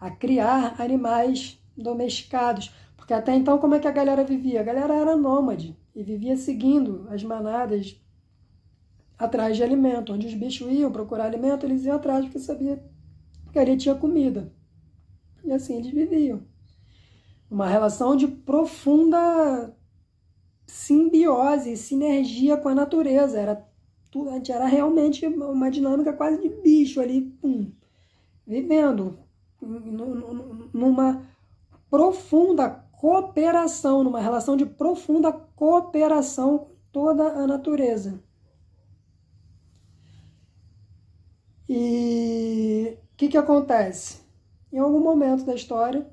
a 0.00 0.10
criar 0.10 0.80
animais 0.80 1.62
domesticados. 1.76 2.72
Porque 2.96 3.12
até 3.12 3.34
então 3.34 3.58
como 3.58 3.74
é 3.74 3.78
que 3.78 3.86
a 3.86 3.92
galera 3.92 4.24
vivia? 4.24 4.60
A 4.60 4.64
galera 4.64 4.94
era 4.96 5.14
nômade 5.14 5.76
e 5.94 6.02
vivia 6.02 6.38
seguindo 6.38 7.06
as 7.10 7.22
manadas 7.22 8.00
atrás 9.18 9.58
de 9.58 9.62
alimento. 9.62 10.14
Onde 10.14 10.26
os 10.26 10.34
bichos 10.34 10.72
iam 10.72 10.90
procurar 10.90 11.26
alimento, 11.26 11.66
eles 11.66 11.84
iam 11.84 11.96
atrás 11.96 12.24
porque 12.24 12.38
sabia 12.38 12.82
que 13.52 13.58
ali 13.58 13.76
tinha 13.76 13.94
comida. 13.94 14.50
E 15.44 15.52
assim 15.52 15.76
eles 15.76 15.92
viviam. 15.92 16.42
Uma 17.50 17.68
relação 17.68 18.16
de 18.16 18.26
profunda 18.26 19.76
simbiose, 20.70 21.76
sinergia 21.76 22.56
com 22.56 22.68
a 22.68 22.74
natureza. 22.74 23.38
Era, 23.38 23.68
tudo, 24.10 24.30
era 24.30 24.66
realmente 24.66 25.26
uma 25.26 25.70
dinâmica 25.70 26.12
quase 26.12 26.40
de 26.40 26.48
bicho 26.48 27.00
ali, 27.00 27.22
pum, 27.22 27.72
vivendo 28.46 29.18
numa 30.72 31.26
profunda 31.90 32.70
cooperação, 32.92 34.04
numa 34.04 34.20
relação 34.20 34.56
de 34.56 34.64
profunda 34.64 35.32
cooperação 35.32 36.58
com 36.58 36.70
toda 36.92 37.24
a 37.24 37.46
natureza. 37.46 38.22
E 41.68 42.96
o 43.12 43.16
que, 43.16 43.28
que 43.28 43.36
acontece? 43.36 44.20
Em 44.72 44.78
algum 44.78 45.00
momento 45.00 45.44
da 45.44 45.54
história, 45.54 46.08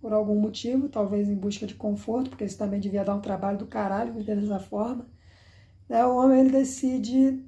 por 0.00 0.12
algum 0.12 0.38
motivo, 0.38 0.88
talvez 0.88 1.28
em 1.28 1.34
busca 1.34 1.66
de 1.66 1.74
conforto, 1.74 2.30
porque 2.30 2.44
isso 2.44 2.58
também 2.58 2.80
devia 2.80 3.04
dar 3.04 3.14
um 3.14 3.20
trabalho 3.20 3.58
do 3.58 3.66
caralho 3.66 4.12
viver 4.12 4.36
dessa 4.36 4.58
forma, 4.58 5.06
né, 5.88 6.04
o 6.04 6.16
homem 6.16 6.40
ele 6.40 6.50
decide 6.50 7.44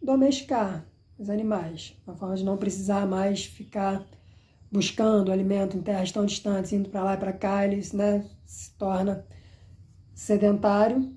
domesticar 0.00 0.86
os 1.18 1.30
animais, 1.30 1.96
uma 2.06 2.16
forma 2.16 2.36
de 2.36 2.44
não 2.44 2.56
precisar 2.56 3.06
mais 3.06 3.44
ficar 3.44 4.04
buscando 4.70 5.30
alimento 5.30 5.76
em 5.76 5.82
terras 5.82 6.10
tão 6.10 6.24
distantes, 6.24 6.72
indo 6.72 6.88
para 6.88 7.04
lá 7.04 7.14
e 7.14 7.18
para 7.18 7.32
cá, 7.32 7.64
ele 7.64 7.80
né, 7.94 8.24
se 8.44 8.70
torna 8.76 9.26
sedentário 10.14 11.14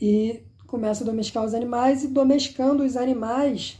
e 0.00 0.42
começa 0.66 1.04
a 1.04 1.06
domesticar 1.06 1.44
os 1.44 1.54
animais 1.54 2.02
e 2.02 2.08
domesticando 2.08 2.82
os 2.82 2.96
animais 2.96 3.78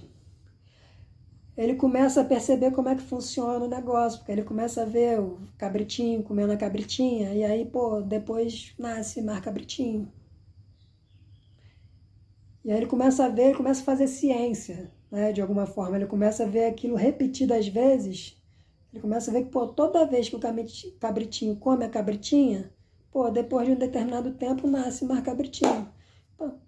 ele 1.56 1.75
começa 1.75 2.20
a 2.20 2.25
perceber 2.25 2.73
como 2.73 2.88
é 2.88 2.94
que 2.96 3.02
funciona 3.02 3.64
o 3.64 3.68
negócio, 3.68 4.18
porque 4.18 4.32
ele 4.32 4.42
começa 4.42 4.82
a 4.82 4.84
ver 4.84 5.20
o 5.20 5.38
cabritinho 5.56 6.23
comendo 6.23 6.52
a 6.52 6.56
cabritinha, 6.56 7.32
e 7.34 7.44
aí, 7.44 7.64
pô, 7.64 8.00
depois 8.00 8.75
nasce 8.78 9.23
mais 9.23 9.40
cabritinho. 9.40 10.11
E 12.64 12.73
aí 12.73 12.78
ele 12.78 12.87
começa 12.87 13.26
a 13.26 13.28
ver, 13.28 13.49
ele 13.49 13.56
começa 13.56 13.82
a 13.82 13.84
fazer 13.84 14.06
ciência, 14.08 14.90
né, 15.11 15.32
de 15.32 15.42
alguma 15.42 15.66
forma. 15.66 15.96
Ele 15.96 16.06
começa 16.06 16.44
a 16.44 16.46
ver 16.46 16.64
aquilo 16.64 16.96
repetidas 16.96 17.68
vezes. 17.68 18.40
Ele 18.90 19.02
começa 19.02 19.30
a 19.30 19.34
ver 19.34 19.44
que, 19.44 19.50
pô, 19.50 19.66
toda 19.66 20.06
vez 20.06 20.28
que 20.30 20.37
o 20.37 20.40
cabritinho 20.99 21.56
come 21.56 21.84
a 21.84 21.90
cabritinha, 21.90 22.73
pô, 23.12 23.30
depois 23.30 23.66
de 23.66 23.73
um 23.73 23.76
determinado 23.76 24.32
tempo 24.32 24.66
nasce 24.66 25.04
mais 25.04 25.23
cabritinho. 25.23 25.88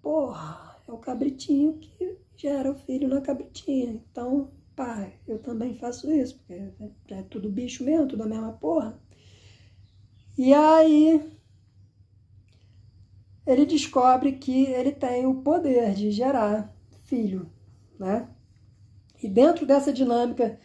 Porra, 0.01 0.77
é 0.87 0.91
o 0.91 0.97
cabritinho 0.97 1.73
que 1.79 2.17
gera 2.35 2.71
o 2.71 2.75
filho 2.75 3.07
na 3.07 3.19
cabritinha. 3.19 4.01
Então, 4.11 4.51
pá, 4.77 5.11
eu 5.27 5.39
também 5.39 5.73
faço 5.73 6.09
isso, 6.13 6.37
porque 6.37 6.53
é, 6.53 6.71
é 7.09 7.23
tudo 7.23 7.49
bicho 7.49 7.83
mesmo, 7.83 8.07
tudo 8.07 8.23
a 8.23 8.27
mesma 8.27 8.53
porra. 8.53 8.97
E 10.37 10.53
aí 10.53 11.19
ele 13.45 13.65
descobre 13.65 14.33
que 14.33 14.65
ele 14.67 14.91
tem 14.91 15.25
o 15.25 15.41
poder 15.41 15.95
de 15.95 16.11
gerar 16.11 16.71
filho, 17.05 17.51
né? 17.99 18.29
E 19.21 19.27
dentro 19.27 19.65
dessa 19.65 19.91
dinâmica 19.91 20.59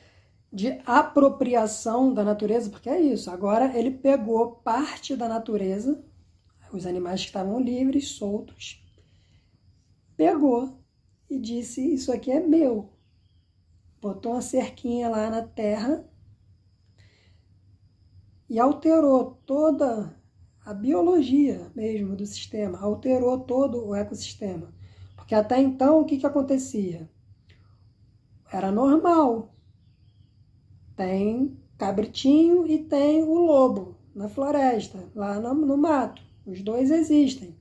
de 0.53 0.79
apropriação 0.85 2.13
da 2.13 2.23
natureza, 2.23 2.69
porque 2.69 2.91
é 2.91 3.01
isso, 3.01 3.31
agora 3.31 3.77
ele 3.79 3.91
pegou 3.91 4.57
parte 4.57 5.17
da 5.17 5.27
natureza, 5.27 6.05
os 6.71 6.85
animais 6.85 7.23
que 7.23 7.29
estavam 7.29 7.59
livres, 7.59 8.09
soltos, 8.09 8.85
pegou 10.15 10.79
e 11.31 11.39
disse: 11.39 11.95
Isso 11.95 12.13
aqui 12.13 12.31
é 12.31 12.41
meu, 12.41 12.92
botou 14.03 14.33
uma 14.33 14.43
cerquinha 14.43 15.09
lá 15.09 15.31
na 15.31 15.43
terra 15.43 16.05
e 18.51 18.59
alterou 18.59 19.41
toda 19.47 20.21
a 20.65 20.75
biologia 20.75 21.71
mesmo 21.75 22.17
do 22.17 22.27
sistema, 22.27 22.81
alterou 22.81 23.39
todo 23.39 23.87
o 23.87 23.95
ecossistema. 23.95 24.75
Porque 25.15 25.37
até 25.37 25.61
então 25.61 26.01
o 26.01 26.05
que, 26.05 26.19
que 26.19 26.27
acontecia? 26.27 27.09
Era 28.53 28.73
normal. 28.73 29.55
Tem 30.97 31.57
cabritinho 31.79 32.67
e 32.67 32.79
tem 32.79 33.23
o 33.23 33.35
lobo 33.35 33.97
na 34.15 34.29
floresta, 34.29 35.09
lá 35.15 35.39
no, 35.39 35.55
no 35.55 35.77
mato. 35.77 36.21
Os 36.45 36.61
dois 36.61 36.91
existem. 36.91 37.57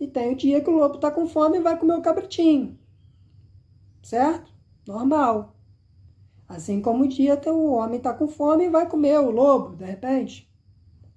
E 0.00 0.08
tem 0.08 0.32
o 0.32 0.36
dia 0.36 0.60
que 0.60 0.68
o 0.68 0.74
lobo 0.74 0.96
está 0.96 1.12
com 1.12 1.28
fome 1.28 1.58
e 1.58 1.62
vai 1.62 1.78
comer 1.78 1.94
o 1.94 2.02
cabritinho. 2.02 2.76
Certo? 4.02 4.52
Normal. 4.86 5.59
Assim 6.50 6.82
como 6.82 7.04
o 7.04 7.08
dia 7.08 7.40
o 7.46 7.70
homem 7.70 7.98
está 7.98 8.12
com 8.12 8.26
fome 8.26 8.64
e 8.64 8.68
vai 8.68 8.84
comer 8.88 9.20
o 9.20 9.30
lobo, 9.30 9.76
de 9.76 9.84
repente. 9.84 10.52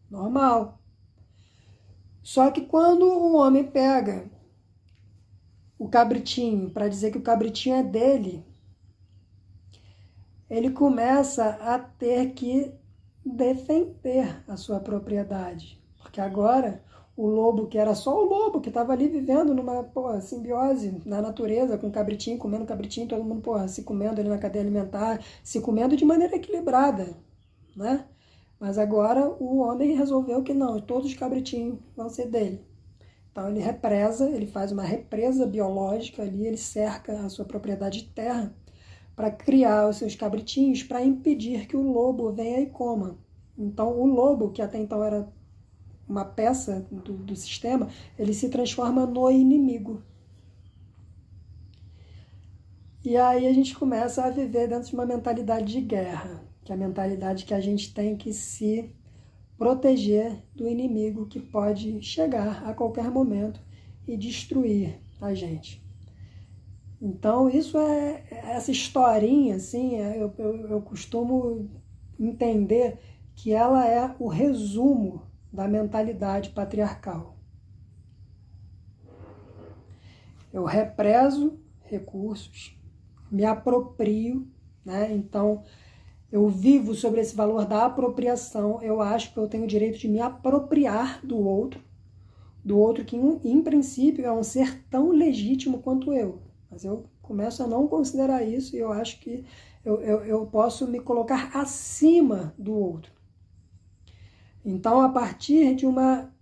Normal. 0.07 0.79
Só 2.21 2.51
que 2.51 2.61
quando 2.61 3.01
o 3.01 3.35
homem 3.35 3.63
pega 3.63 4.29
o 5.75 5.89
cabritinho 5.89 6.69
para 6.69 6.87
dizer 6.87 7.09
que 7.09 7.17
o 7.17 7.23
cabritinho 7.23 7.77
é 7.77 7.83
dele, 7.83 8.45
ele 10.47 10.69
começa 10.69 11.57
a 11.61 11.79
ter 11.79 12.33
que 12.33 12.71
defender 13.25 14.43
a 14.47 14.55
sua 14.55 14.79
propriedade. 14.79 15.83
Porque 15.97 16.21
agora 16.21 16.83
o 17.15 17.27
lobo, 17.27 17.67
que 17.67 17.77
era 17.77 17.93
só 17.93 18.23
o 18.23 18.25
lobo, 18.25 18.59
que 18.59 18.69
estava 18.69 18.91
ali 18.93 19.07
vivendo 19.07 19.53
numa 19.53 19.83
porra, 19.83 20.19
simbiose 20.21 21.01
na 21.05 21.21
natureza, 21.21 21.77
com 21.77 21.91
cabritinho, 21.91 22.37
comendo 22.37 22.65
cabritinho, 22.65 23.07
todo 23.07 23.23
mundo 23.23 23.41
porra, 23.41 23.67
se 23.67 23.83
comendo 23.83 24.19
ali 24.19 24.29
na 24.29 24.37
cadeia 24.39 24.63
alimentar, 24.63 25.23
se 25.43 25.61
comendo 25.61 25.95
de 25.95 26.05
maneira 26.05 26.35
equilibrada, 26.35 27.15
né? 27.75 28.05
Mas 28.59 28.77
agora 28.77 29.29
o 29.39 29.59
homem 29.59 29.95
resolveu 29.95 30.41
que 30.43 30.53
não, 30.53 30.79
todos 30.81 31.07
os 31.07 31.13
cabritinhos 31.13 31.77
vão 31.95 32.09
ser 32.09 32.27
dele. 32.29 32.65
Então 33.31 33.49
ele 33.49 33.59
represa, 33.59 34.29
ele 34.29 34.47
faz 34.47 34.71
uma 34.71 34.83
represa 34.83 35.45
biológica 35.45 36.21
ali, 36.23 36.47
ele 36.47 36.57
cerca 36.57 37.13
a 37.25 37.29
sua 37.29 37.45
propriedade 37.45 38.03
de 38.03 38.09
terra 38.09 38.55
para 39.15 39.31
criar 39.31 39.89
os 39.89 39.97
seus 39.97 40.15
cabritinhos 40.15 40.83
para 40.83 41.03
impedir 41.03 41.67
que 41.67 41.75
o 41.75 41.81
lobo 41.81 42.31
venha 42.31 42.59
e 42.61 42.67
coma. 42.67 43.17
Então 43.57 43.99
o 43.99 44.05
lobo, 44.05 44.51
que 44.51 44.61
até 44.61 44.79
então 44.79 45.03
era 45.03 45.27
uma 46.07 46.25
peça 46.25 46.85
do, 46.91 47.13
do 47.13 47.35
sistema, 47.35 47.89
ele 48.17 48.33
se 48.33 48.49
transforma 48.49 49.05
no 49.05 49.29
inimigo. 49.31 50.01
E 53.03 53.17
aí 53.17 53.47
a 53.47 53.53
gente 53.53 53.75
começa 53.75 54.23
a 54.23 54.29
viver 54.29 54.67
dentro 54.67 54.89
de 54.89 54.93
uma 54.93 55.05
mentalidade 55.05 55.71
de 55.71 55.81
guerra 55.81 56.43
que 56.63 56.71
é 56.71 56.75
a 56.75 56.77
mentalidade 56.77 57.45
que 57.45 57.53
a 57.53 57.59
gente 57.59 57.93
tem 57.93 58.15
que 58.15 58.31
se 58.31 58.95
proteger 59.57 60.43
do 60.55 60.67
inimigo 60.67 61.27
que 61.27 61.39
pode 61.39 62.01
chegar 62.01 62.63
a 62.65 62.73
qualquer 62.73 63.11
momento 63.11 63.61
e 64.07 64.17
destruir 64.17 64.99
a 65.21 65.33
gente. 65.33 65.83
Então, 67.01 67.49
isso 67.49 67.77
é 67.77 68.23
essa 68.29 68.71
historinha, 68.71 69.55
assim, 69.55 69.95
é, 69.95 70.21
eu, 70.21 70.33
eu, 70.37 70.67
eu 70.69 70.81
costumo 70.81 71.69
entender 72.17 72.97
que 73.35 73.51
ela 73.51 73.85
é 73.85 74.15
o 74.19 74.27
resumo 74.27 75.23
da 75.53 75.67
mentalidade 75.67 76.49
patriarcal. 76.49 77.37
Eu 80.51 80.65
represo 80.65 81.59
recursos, 81.83 82.75
me 83.31 83.45
aproprio, 83.45 84.47
né? 84.83 85.11
Então, 85.13 85.63
eu 86.31 86.49
vivo 86.49 86.95
sobre 86.95 87.21
esse 87.21 87.35
valor 87.35 87.65
da 87.65 87.85
apropriação, 87.85 88.81
eu 88.81 88.99
acho 88.99 89.31
que 89.31 89.37
eu 89.37 89.47
tenho 89.47 89.65
o 89.65 89.67
direito 89.67 89.99
de 89.99 90.07
me 90.07 90.19
apropriar 90.19 91.23
do 91.23 91.37
outro, 91.37 91.79
do 92.65 92.77
outro 92.77 93.05
que, 93.05 93.15
em, 93.15 93.61
princípio, 93.61 94.25
é 94.25 94.31
um 94.31 94.43
ser 94.43 94.83
tão 94.89 95.11
legítimo 95.11 95.79
quanto 95.79 96.11
eu. 96.11 96.41
Mas 96.71 96.83
eu 96.83 97.05
começo 97.21 97.61
a 97.61 97.67
não 97.67 97.87
considerar 97.87 98.41
isso 98.43 98.75
e 98.75 98.79
eu 98.79 98.91
acho 98.91 99.19
que 99.19 99.45
eu, 99.85 100.01
eu, 100.01 100.25
eu 100.25 100.45
posso 100.47 100.87
me 100.87 100.99
colocar 100.99 101.51
acima 101.55 102.53
do 102.57 102.73
outro. 102.73 103.11
Então, 104.65 105.01
a 105.01 105.09
partir 105.09 105.75
de 105.75 105.85
uma 105.85 106.33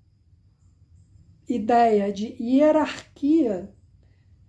ideia 1.47 2.11
de 2.13 2.35
hierarquia, 2.39 3.73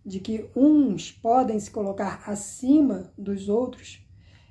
de 0.04 0.20
que 0.20 0.50
uns 0.54 1.10
podem 1.10 1.58
se 1.58 1.70
colocar 1.70 2.22
acima 2.26 3.12
dos 3.16 3.48
outros, 3.48 4.06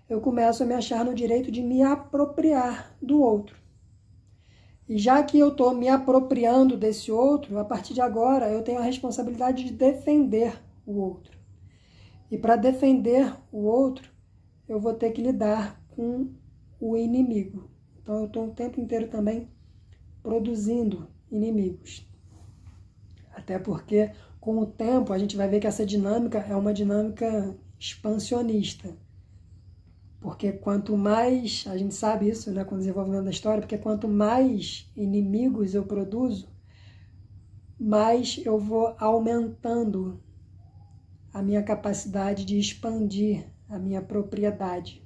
eu 0.09 0.19
começo 0.19 0.63
a 0.63 0.65
me 0.65 0.73
achar 0.73 1.05
no 1.05 1.13
direito 1.13 1.51
de 1.51 1.61
me 1.61 1.83
apropriar 1.83 2.95
do 3.01 3.21
outro. 3.21 3.55
E 4.89 4.97
já 4.97 5.23
que 5.23 5.39
eu 5.39 5.49
estou 5.49 5.73
me 5.73 5.87
apropriando 5.87 6.75
desse 6.75 7.11
outro, 7.11 7.57
a 7.57 7.63
partir 7.63 7.93
de 7.93 8.01
agora 8.01 8.49
eu 8.49 8.61
tenho 8.61 8.79
a 8.79 8.83
responsabilidade 8.83 9.63
de 9.63 9.71
defender 9.71 10.61
o 10.85 10.99
outro. 10.99 11.37
E 12.29 12.37
para 12.37 12.57
defender 12.57 13.33
o 13.51 13.59
outro, 13.59 14.11
eu 14.67 14.79
vou 14.79 14.93
ter 14.93 15.11
que 15.11 15.21
lidar 15.21 15.81
com 15.89 16.33
o 16.79 16.97
inimigo. 16.97 17.70
Então 18.01 18.19
eu 18.19 18.25
estou 18.25 18.47
o 18.47 18.51
tempo 18.51 18.79
inteiro 18.79 19.07
também 19.07 19.47
produzindo 20.21 21.07
inimigos. 21.31 22.07
Até 23.33 23.57
porque 23.57 24.11
com 24.39 24.59
o 24.59 24.65
tempo 24.65 25.13
a 25.13 25.17
gente 25.17 25.37
vai 25.37 25.47
ver 25.47 25.59
que 25.59 25.67
essa 25.67 25.85
dinâmica 25.85 26.39
é 26.39 26.55
uma 26.55 26.73
dinâmica 26.73 27.55
expansionista. 27.79 28.95
Porque 30.19 30.51
quanto 30.51 30.95
mais, 30.95 31.65
a 31.67 31.75
gente 31.75 31.95
sabe 31.95 32.29
isso 32.29 32.51
né, 32.51 32.63
com 32.63 32.75
o 32.75 32.77
desenvolvimento 32.77 33.23
da 33.23 33.31
história, 33.31 33.61
porque 33.61 33.77
quanto 33.77 34.07
mais 34.07 34.87
inimigos 34.95 35.73
eu 35.73 35.83
produzo, 35.83 36.47
mais 37.79 38.39
eu 38.45 38.59
vou 38.59 38.95
aumentando 38.99 40.21
a 41.33 41.41
minha 41.41 41.63
capacidade 41.63 42.45
de 42.45 42.59
expandir 42.59 43.47
a 43.67 43.79
minha 43.79 44.01
propriedade. 44.01 45.03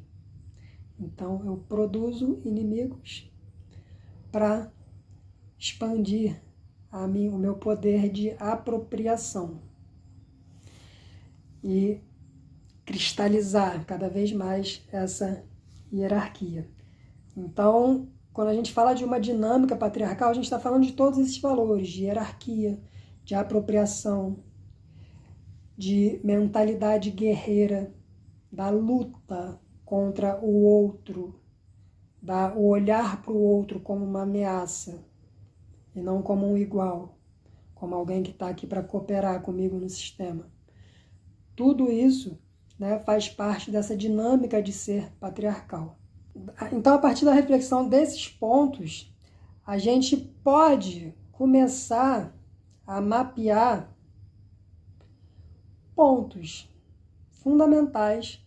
Então 0.99 1.41
eu 1.45 1.57
produzo 1.57 2.41
inimigos 2.45 3.29
para 4.31 4.71
expandir 5.57 6.41
a 6.91 7.07
mim, 7.07 7.29
o 7.29 7.37
meu 7.37 7.55
poder 7.55 8.09
de 8.09 8.31
apropriação. 8.39 9.61
E 11.63 11.99
cristalizar 12.85 13.83
cada 13.85 14.07
vez 14.07 14.31
mais 14.31 14.81
essa 14.91 15.43
hierarquia. 15.91 16.69
Então, 17.35 18.07
quando 18.31 18.49
a 18.49 18.53
gente 18.53 18.71
fala 18.71 18.93
de 18.93 19.03
uma 19.03 19.19
dinâmica 19.19 19.75
patriarcal, 19.75 20.29
a 20.29 20.33
gente 20.33 20.43
está 20.43 20.59
falando 20.59 20.85
de 20.85 20.93
todos 20.93 21.17
esses 21.19 21.37
valores, 21.39 21.87
de 21.87 22.03
hierarquia, 22.03 22.79
de 23.23 23.33
apropriação, 23.33 24.37
de 25.77 26.19
mentalidade 26.23 27.09
guerreira, 27.11 27.93
da 28.51 28.69
luta 28.69 29.59
contra 29.85 30.39
o 30.43 30.63
outro, 30.63 31.39
da 32.21 32.53
o 32.53 32.67
olhar 32.67 33.21
para 33.21 33.31
o 33.31 33.41
outro 33.41 33.79
como 33.79 34.03
uma 34.03 34.23
ameaça 34.23 35.05
e 35.95 36.01
não 36.01 36.21
como 36.21 36.45
um 36.49 36.57
igual, 36.57 37.17
como 37.75 37.93
alguém 37.93 38.23
que 38.23 38.31
está 38.31 38.49
aqui 38.49 38.65
para 38.65 38.81
cooperar 38.81 39.41
comigo 39.41 39.77
no 39.77 39.87
sistema. 39.87 40.49
Tudo 41.55 41.91
isso 41.91 42.37
né, 42.79 42.99
faz 42.99 43.29
parte 43.29 43.71
dessa 43.71 43.95
dinâmica 43.95 44.61
de 44.61 44.73
ser 44.73 45.11
patriarcal. 45.19 45.97
Então, 46.73 46.95
a 46.95 46.97
partir 46.97 47.23
da 47.23 47.33
reflexão 47.33 47.87
desses 47.87 48.27
pontos, 48.27 49.13
a 49.65 49.77
gente 49.77 50.17
pode 50.17 51.15
começar 51.31 52.35
a 52.85 52.99
mapear 52.99 53.89
pontos 55.95 56.69
fundamentais 57.31 58.44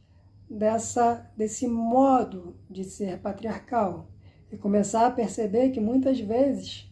dessa, 0.49 1.31
desse 1.37 1.67
modo 1.67 2.57
de 2.71 2.85
ser 2.85 3.19
patriarcal 3.19 4.11
e 4.51 4.57
começar 4.57 5.07
a 5.07 5.11
perceber 5.11 5.71
que 5.71 5.81
muitas 5.81 6.19
vezes, 6.19 6.91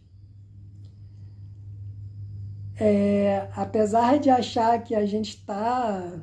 é, 2.75 3.49
apesar 3.55 4.19
de 4.19 4.29
achar 4.29 4.83
que 4.83 4.93
a 4.93 5.05
gente 5.05 5.29
está 5.29 6.21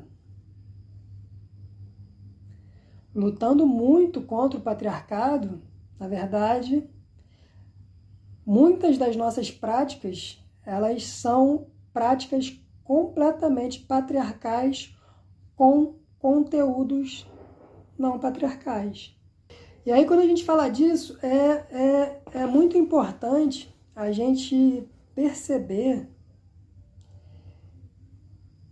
lutando 3.15 3.67
muito 3.67 4.23
contra 4.23 4.59
o 4.59 4.63
patriarcado, 4.63 5.63
na 5.99 6.07
verdade, 6.07 6.89
muitas 8.47 8.99
das 8.99 9.17
nossas 9.17 9.51
práticas, 9.51 10.45
elas 10.65 11.05
são 11.07 11.69
práticas 11.93 12.61
completamente 12.83 13.81
patriarcais 13.81 14.97
com 15.57 15.97
conteúdos 16.25 17.31
não 17.99 18.19
patriarcais. 18.19 19.15
E 19.85 19.93
aí, 19.93 20.07
quando 20.07 20.21
a 20.21 20.27
gente 20.27 20.43
fala 20.43 20.71
disso, 20.71 21.19
é, 21.23 21.29
é, 21.71 22.23
é 22.33 22.47
muito 22.47 22.79
importante 22.79 23.79
a 23.95 24.11
gente 24.11 24.89
perceber 25.15 26.09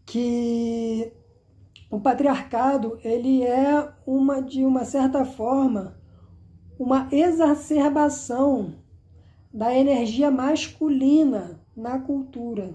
que 0.07 1.13
o 1.91 2.01
patriarcado, 2.01 2.99
ele 3.05 3.43
é 3.43 3.87
uma 4.07 4.41
de 4.41 4.65
uma 4.65 4.87
certa 4.87 5.23
forma 5.27 6.01
uma 6.79 7.07
exacerbação 7.13 8.77
da 9.53 9.77
energia 9.77 10.31
masculina 10.31 11.61
na 11.77 11.99
cultura. 11.99 12.73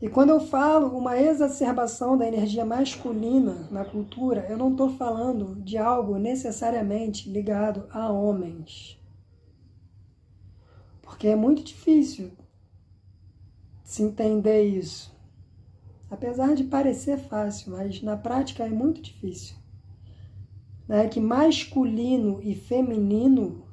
E 0.00 0.08
quando 0.08 0.30
eu 0.30 0.38
falo 0.38 0.96
uma 0.96 1.18
exacerbação 1.18 2.16
da 2.16 2.26
energia 2.26 2.64
masculina 2.64 3.68
na 3.70 3.84
cultura, 3.84 4.46
eu 4.48 4.56
não 4.56 4.70
estou 4.70 4.90
falando 4.90 5.56
de 5.56 5.76
algo 5.76 6.18
necessariamente 6.18 7.28
ligado 7.28 7.86
a 7.90 8.08
homens. 8.08 8.96
Porque 11.02 11.26
é 11.26 11.34
muito 11.34 11.64
difícil 11.64 12.30
se 13.82 14.02
entender 14.02 14.62
isso. 14.64 15.16
apesar 16.10 16.54
de 16.54 16.64
parecer 16.64 17.18
fácil, 17.18 17.72
mas 17.72 18.00
na 18.02 18.16
prática 18.16 18.64
é 18.64 18.70
muito 18.70 19.00
difícil. 19.02 19.56
Né? 20.86 21.06
Que 21.08 21.20
masculino 21.20 22.40
e 22.42 22.54
feminino 22.54 23.66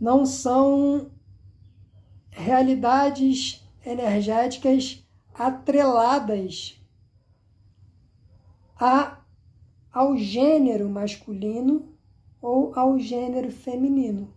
não 0.00 0.24
são 0.24 1.10
realidades 2.38 3.68
energéticas 3.84 5.04
atreladas 5.34 6.80
a, 8.78 9.18
ao 9.92 10.16
gênero 10.16 10.88
masculino 10.88 11.92
ou 12.40 12.72
ao 12.78 12.98
gênero 12.98 13.50
feminino. 13.50 14.32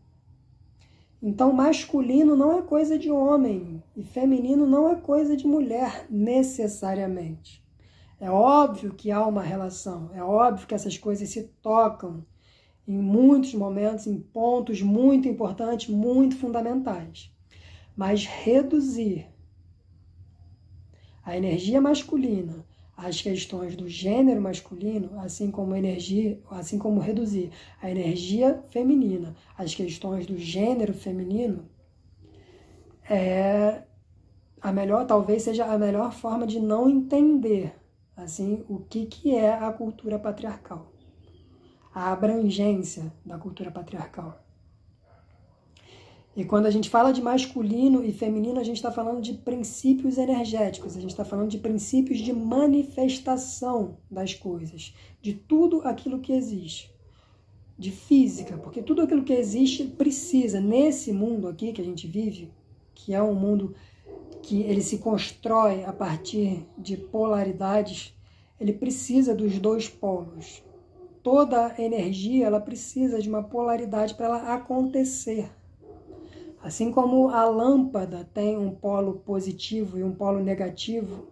Então, 1.21 1.53
masculino 1.53 2.35
não 2.35 2.57
é 2.57 2.63
coisa 2.63 2.97
de 2.97 3.11
homem 3.11 3.83
e 3.95 4.03
feminino 4.03 4.65
não 4.65 4.89
é 4.89 4.95
coisa 4.95 5.37
de 5.37 5.45
mulher 5.45 6.07
necessariamente. 6.09 7.63
É 8.19 8.31
óbvio 8.31 8.95
que 8.95 9.11
há 9.11 9.25
uma 9.25 9.43
relação, 9.43 10.09
é 10.15 10.23
óbvio 10.23 10.65
que 10.65 10.73
essas 10.73 10.97
coisas 10.97 11.29
se 11.29 11.43
tocam 11.61 12.25
em 12.87 12.97
muitos 12.97 13.53
momentos, 13.53 14.07
em 14.07 14.19
pontos 14.19 14.81
muito 14.81 15.27
importantes, 15.27 15.93
muito 15.93 16.35
fundamentais. 16.35 17.31
Mas 17.95 18.25
reduzir 18.25 19.27
a 21.23 21.35
energia 21.37 21.79
masculina 21.79 22.65
às 22.95 23.21
questões 23.21 23.75
do 23.75 23.87
gênero 23.87 24.41
masculino, 24.41 25.19
assim 25.19 25.49
como 25.49 25.75
energia, 25.75 26.39
assim 26.51 26.77
como 26.77 26.99
reduzir 26.99 27.51
a 27.81 27.89
energia 27.89 28.63
feminina 28.69 29.35
às 29.57 29.73
questões 29.73 30.25
do 30.25 30.37
gênero 30.37 30.93
feminino, 30.93 31.67
é 33.09 33.83
a 34.61 34.71
melhor, 34.71 35.05
talvez 35.07 35.43
seja 35.43 35.65
a 35.65 35.77
melhor 35.77 36.11
forma 36.13 36.45
de 36.45 36.59
não 36.59 36.87
entender 36.87 37.75
assim 38.15 38.63
o 38.69 38.79
que, 38.79 39.05
que 39.07 39.35
é 39.35 39.51
a 39.51 39.71
cultura 39.71 40.19
patriarcal, 40.19 40.91
a 41.93 42.11
abrangência 42.11 43.11
da 43.25 43.37
cultura 43.37 43.71
patriarcal. 43.71 44.43
E 46.35 46.45
quando 46.45 46.65
a 46.65 46.71
gente 46.71 46.89
fala 46.89 47.11
de 47.11 47.21
masculino 47.21 48.05
e 48.05 48.13
feminino, 48.13 48.59
a 48.59 48.63
gente 48.63 48.77
está 48.77 48.89
falando 48.89 49.21
de 49.21 49.33
princípios 49.33 50.17
energéticos, 50.17 50.95
a 50.95 51.01
gente 51.01 51.09
está 51.09 51.25
falando 51.25 51.49
de 51.49 51.57
princípios 51.57 52.19
de 52.19 52.31
manifestação 52.31 53.97
das 54.09 54.33
coisas, 54.33 54.95
de 55.21 55.33
tudo 55.33 55.81
aquilo 55.81 56.19
que 56.19 56.31
existe. 56.31 56.89
De 57.77 57.91
física, 57.91 58.57
porque 58.57 58.81
tudo 58.81 59.01
aquilo 59.01 59.23
que 59.23 59.33
existe 59.33 59.83
precisa, 59.83 60.61
nesse 60.61 61.11
mundo 61.11 61.47
aqui 61.47 61.73
que 61.73 61.81
a 61.81 61.85
gente 61.85 62.07
vive, 62.07 62.49
que 62.93 63.13
é 63.13 63.21
um 63.21 63.33
mundo 63.33 63.75
que 64.41 64.61
ele 64.61 64.81
se 64.81 64.99
constrói 64.99 65.83
a 65.83 65.91
partir 65.91 66.65
de 66.77 66.95
polaridades, 66.95 68.15
ele 68.59 68.71
precisa 68.71 69.35
dos 69.35 69.59
dois 69.59 69.89
polos. 69.89 70.63
Toda 71.21 71.75
energia 71.77 72.45
ela 72.45 72.59
precisa 72.59 73.21
de 73.21 73.27
uma 73.27 73.43
polaridade 73.43 74.13
para 74.13 74.27
ela 74.27 74.53
acontecer. 74.53 75.49
Assim 76.63 76.91
como 76.91 77.29
a 77.29 77.43
lâmpada 77.45 78.23
tem 78.33 78.55
um 78.57 78.69
polo 78.69 79.19
positivo 79.19 79.97
e 79.97 80.03
um 80.03 80.13
polo 80.13 80.39
negativo, 80.39 81.27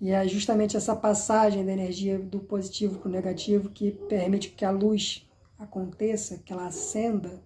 e 0.00 0.10
é 0.10 0.26
justamente 0.26 0.76
essa 0.76 0.94
passagem 0.94 1.64
da 1.64 1.72
energia 1.72 2.18
do 2.18 2.40
positivo 2.40 2.98
para 2.98 3.08
o 3.08 3.12
negativo 3.12 3.70
que 3.70 3.92
permite 3.92 4.50
que 4.50 4.64
a 4.64 4.70
luz 4.70 5.26
aconteça, 5.58 6.38
que 6.44 6.52
ela 6.52 6.66
acenda. 6.66 7.42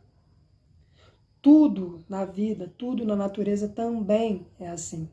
Tudo 1.40 2.04
na 2.08 2.24
vida, 2.24 2.72
tudo 2.76 3.04
na 3.04 3.14
natureza 3.14 3.68
também 3.68 4.46
é 4.58 4.68
assim. 4.68 5.08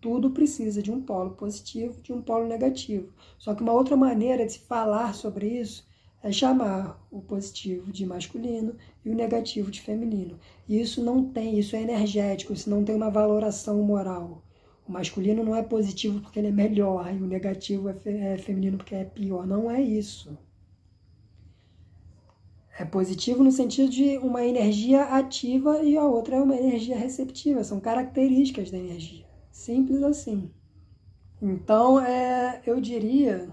Tudo 0.00 0.32
precisa 0.32 0.82
de 0.82 0.90
um 0.90 1.00
polo 1.00 1.30
positivo, 1.30 2.02
de 2.02 2.12
um 2.12 2.20
polo 2.20 2.46
negativo. 2.46 3.14
Só 3.38 3.54
que 3.54 3.62
uma 3.62 3.72
outra 3.72 3.96
maneira 3.96 4.44
de 4.44 4.52
se 4.52 4.58
falar 4.58 5.14
sobre 5.14 5.46
isso 5.46 5.88
é 6.22 6.30
chamar 6.30 7.04
o 7.10 7.20
positivo 7.20 7.90
de 7.90 8.06
masculino 8.06 8.76
e 9.04 9.10
o 9.10 9.14
negativo 9.14 9.70
de 9.70 9.80
feminino. 9.80 10.38
E 10.68 10.80
isso 10.80 11.02
não 11.02 11.24
tem, 11.24 11.58
isso 11.58 11.74
é 11.74 11.82
energético, 11.82 12.52
isso 12.52 12.70
não 12.70 12.84
tem 12.84 12.94
uma 12.94 13.10
valoração 13.10 13.82
moral. 13.82 14.42
O 14.86 14.92
masculino 14.92 15.42
não 15.42 15.56
é 15.56 15.62
positivo 15.62 16.20
porque 16.20 16.38
ele 16.38 16.48
é 16.48 16.52
melhor 16.52 17.12
e 17.12 17.20
o 17.20 17.26
negativo 17.26 17.88
é, 17.88 17.94
fe 17.94 18.10
é 18.10 18.38
feminino 18.38 18.76
porque 18.78 18.94
é 18.94 19.04
pior. 19.04 19.46
Não 19.46 19.70
é 19.70 19.80
isso. 19.80 20.36
É 22.78 22.84
positivo 22.84 23.44
no 23.44 23.52
sentido 23.52 23.90
de 23.90 24.16
uma 24.18 24.44
energia 24.44 25.04
ativa 25.04 25.82
e 25.82 25.96
a 25.96 26.04
outra 26.04 26.36
é 26.36 26.40
uma 26.40 26.56
energia 26.56 26.96
receptiva. 26.96 27.62
São 27.64 27.80
características 27.80 28.70
da 28.70 28.78
energia. 28.78 29.26
Simples 29.50 30.02
assim. 30.02 30.50
Então, 31.40 32.00
é, 32.00 32.62
eu 32.66 32.80
diria 32.80 33.50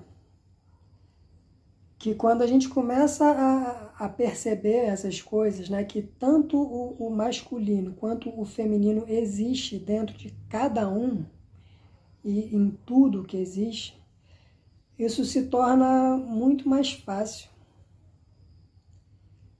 que 1.99 2.15
quando 2.15 2.41
a 2.41 2.47
gente 2.47 2.69
começa 2.69 3.25
a, 3.29 4.05
a 4.05 4.09
perceber 4.09 4.85
essas 4.85 5.21
coisas, 5.21 5.67
né, 5.67 5.83
que 5.83 6.01
tanto 6.01 6.57
o, 6.57 6.95
o, 6.97 7.09
masculino 7.09 7.93
quanto 7.93 8.29
o 8.39 8.45
feminino 8.45 9.03
existe 9.05 9.77
dentro 9.77 10.17
de 10.17 10.33
cada 10.47 10.89
um 10.89 11.25
e 12.23 12.55
em 12.55 12.69
tudo 12.85 13.25
que 13.25 13.35
existe, 13.35 14.01
isso 14.97 15.25
se 15.25 15.47
torna 15.47 16.15
muito 16.15 16.69
mais 16.69 16.93
fácil. 16.93 17.49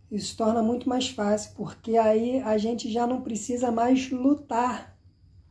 Isso 0.09 0.27
se 0.27 0.37
torna 0.37 0.63
muito 0.63 0.87
mais 0.87 1.09
fácil, 1.09 1.51
porque 1.55 1.97
aí 1.97 2.41
a 2.41 2.57
gente 2.57 2.89
já 2.89 3.05
não 3.05 3.21
precisa 3.21 3.69
mais 3.69 4.09
lutar 4.09 4.97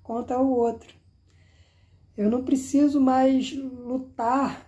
contra 0.02 0.40
o 0.40 0.50
outro. 0.50 0.94
Eu 2.16 2.30
não 2.30 2.42
preciso 2.42 2.98
mais 2.98 3.52
lutar 3.52 4.67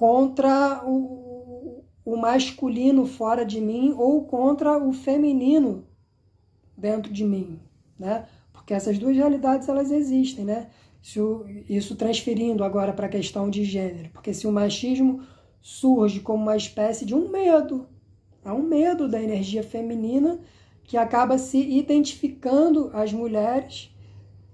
contra 0.00 0.82
o, 0.86 1.84
o 2.02 2.16
masculino 2.16 3.04
fora 3.04 3.44
de 3.44 3.60
mim 3.60 3.92
ou 3.98 4.24
contra 4.24 4.78
o 4.78 4.94
feminino 4.94 5.84
dentro 6.74 7.12
de 7.12 7.22
mim, 7.22 7.60
né? 7.98 8.24
Porque 8.50 8.72
essas 8.72 8.98
duas 8.98 9.14
realidades 9.14 9.68
elas 9.68 9.90
existem, 9.90 10.46
né? 10.46 10.68
O, 11.18 11.44
isso 11.68 11.96
transferindo 11.96 12.64
agora 12.64 12.94
para 12.94 13.08
a 13.08 13.10
questão 13.10 13.50
de 13.50 13.62
gênero, 13.62 14.08
porque 14.08 14.32
se 14.32 14.46
o 14.46 14.52
machismo 14.52 15.20
surge 15.60 16.20
como 16.20 16.44
uma 16.44 16.56
espécie 16.56 17.04
de 17.04 17.14
um 17.14 17.28
medo, 17.28 17.86
é 18.42 18.50
um 18.50 18.62
medo 18.62 19.06
da 19.06 19.22
energia 19.22 19.62
feminina 19.62 20.40
que 20.82 20.96
acaba 20.96 21.36
se 21.36 21.58
identificando 21.58 22.90
as 22.94 23.12
mulheres 23.12 23.94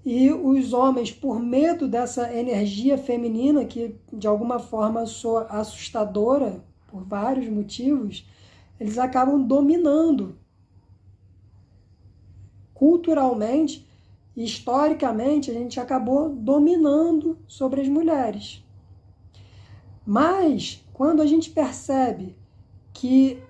e 0.09 0.33
os 0.33 0.73
homens, 0.73 1.11
por 1.11 1.41
medo 1.41 1.89
dessa 1.89 2.33
energia 2.33 2.97
feminina, 2.97 3.65
que 3.65 3.97
de 4.13 4.29
alguma 4.29 4.61
forma 4.61 5.05
soa 5.05 5.49
assustadora 5.51 6.63
por 6.87 7.03
vários 7.03 7.49
motivos, 7.49 8.25
eles 8.79 8.99
acabam 8.99 9.43
dominando. 9.43 10.39
Culturalmente, 12.73 13.85
historicamente, 14.37 15.51
a 15.51 15.55
gente 15.55 15.81
acabou 15.81 16.29
dominando 16.29 17.37
sobre 17.49 17.81
as 17.81 17.89
mulheres. 17.89 18.65
Mas, 20.07 20.85
quando 20.93 21.21
a 21.21 21.27
gente 21.27 21.51
percebe 21.51 22.37
que 22.93 23.43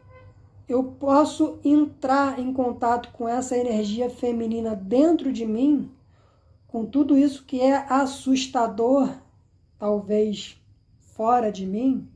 eu 0.66 0.84
posso 0.84 1.58
entrar 1.62 2.38
em 2.38 2.50
contato 2.50 3.12
com 3.12 3.28
essa 3.28 3.58
energia 3.58 4.08
feminina 4.08 4.74
dentro 4.74 5.30
de 5.30 5.44
mim, 5.44 5.90
com 6.76 6.84
tudo 6.84 7.16
isso 7.16 7.46
que 7.46 7.58
é 7.58 7.90
assustador, 7.90 9.16
talvez 9.78 10.62
fora 10.98 11.50
de 11.50 11.64
mim, 11.64 12.06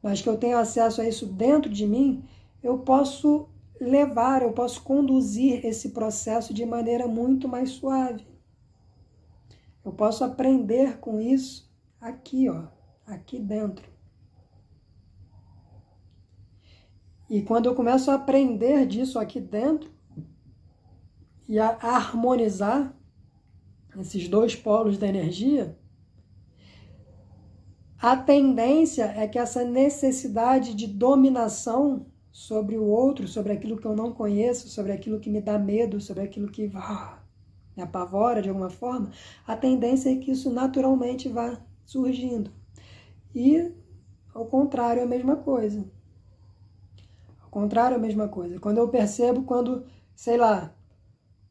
mas 0.00 0.22
que 0.22 0.28
eu 0.28 0.36
tenho 0.36 0.58
acesso 0.58 1.00
a 1.00 1.08
isso 1.08 1.26
dentro 1.26 1.68
de 1.68 1.84
mim, 1.84 2.22
eu 2.62 2.78
posso 2.78 3.48
levar, 3.80 4.42
eu 4.42 4.52
posso 4.52 4.80
conduzir 4.84 5.66
esse 5.66 5.88
processo 5.88 6.54
de 6.54 6.64
maneira 6.64 7.08
muito 7.08 7.48
mais 7.48 7.70
suave. 7.70 8.24
Eu 9.84 9.90
posso 9.90 10.22
aprender 10.22 10.98
com 11.00 11.20
isso 11.20 11.68
aqui, 12.00 12.48
ó, 12.48 12.68
aqui 13.08 13.40
dentro. 13.40 13.90
E 17.28 17.42
quando 17.42 17.66
eu 17.66 17.74
começo 17.74 18.08
a 18.08 18.14
aprender 18.14 18.86
disso 18.86 19.18
aqui 19.18 19.40
dentro 19.40 19.90
e 21.48 21.58
a 21.58 21.70
harmonizar 21.82 22.95
esses 24.00 24.28
dois 24.28 24.54
polos 24.54 24.98
da 24.98 25.06
energia, 25.06 25.76
a 27.98 28.16
tendência 28.16 29.04
é 29.04 29.26
que 29.26 29.38
essa 29.38 29.64
necessidade 29.64 30.74
de 30.74 30.86
dominação 30.86 32.06
sobre 32.30 32.76
o 32.76 32.84
outro, 32.84 33.26
sobre 33.26 33.52
aquilo 33.52 33.78
que 33.78 33.86
eu 33.86 33.96
não 33.96 34.12
conheço, 34.12 34.68
sobre 34.68 34.92
aquilo 34.92 35.18
que 35.20 35.30
me 35.30 35.40
dá 35.40 35.58
medo, 35.58 36.00
sobre 36.00 36.22
aquilo 36.22 36.50
que 36.50 36.70
ah, 36.74 37.22
me 37.76 37.82
apavora 37.82 38.42
de 38.42 38.48
alguma 38.48 38.70
forma, 38.70 39.10
a 39.46 39.56
tendência 39.56 40.10
é 40.10 40.16
que 40.16 40.30
isso 40.30 40.52
naturalmente 40.52 41.28
vá 41.28 41.58
surgindo. 41.84 42.50
E 43.34 43.72
ao 44.34 44.44
contrário, 44.46 45.00
é 45.00 45.04
a 45.04 45.08
mesma 45.08 45.36
coisa. 45.36 45.90
Ao 47.42 47.48
contrário, 47.48 47.94
é 47.94 47.98
a 47.98 48.00
mesma 48.00 48.28
coisa. 48.28 48.60
Quando 48.60 48.78
eu 48.78 48.88
percebo, 48.88 49.44
quando, 49.44 49.86
sei 50.14 50.36
lá, 50.36 50.74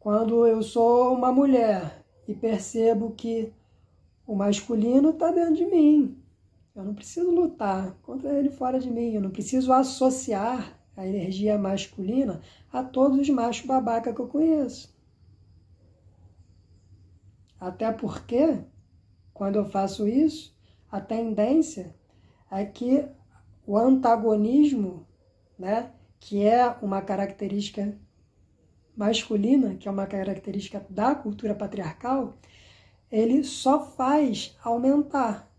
Quando 0.06 0.46
eu 0.46 0.62
sou 0.62 1.16
uma 1.16 1.32
mulher 1.32 2.05
e 2.28 2.34
percebo 2.34 3.12
que 3.12 3.52
o 4.26 4.36
masculino 4.36 5.12
está 5.12 5.32
dentro 5.32 5.56
de 5.56 5.66
mim, 5.66 6.18
eu 6.76 6.84
não 6.84 6.94
preciso 6.94 7.32
lutar 7.32 7.94
contra 8.02 8.34
ele 8.38 8.50
fora 8.50 8.80
de 8.80 8.92
mim, 8.92 9.14
eu 9.14 9.22
não 9.22 9.30
preciso 9.30 9.72
associar 9.72 10.78
a 10.98 11.08
energia 11.08 11.58
masculina 11.58 12.42
a 12.72 12.84
todos 12.84 13.20
os 13.20 13.30
machos 13.30 13.66
babaca 13.66 14.14
que 14.14 14.20
eu 14.20 14.28
conheço. 14.28 14.94
Até 17.60 17.92
porque, 17.92 18.60
quando 19.34 19.56
eu 19.56 19.66
faço 19.66 20.08
isso, 20.08 20.56
a 20.92 21.00
tendência 21.00 21.96
é 22.52 22.66
que 22.66 23.08
o 23.66 23.78
antagonismo, 23.78 25.08
né, 25.58 25.92
que 26.20 26.46
é 26.46 26.68
uma 26.82 27.02
característica 27.02 27.98
masculina, 28.96 29.76
que 29.76 29.88
é 29.88 29.92
uma 29.92 30.08
característica 30.08 30.86
da 30.90 31.14
cultura 31.14 31.54
patriarcal, 31.54 32.36
ele 33.12 33.44
só 33.44 33.86
faz 33.86 34.56
aumentar. 34.64 35.52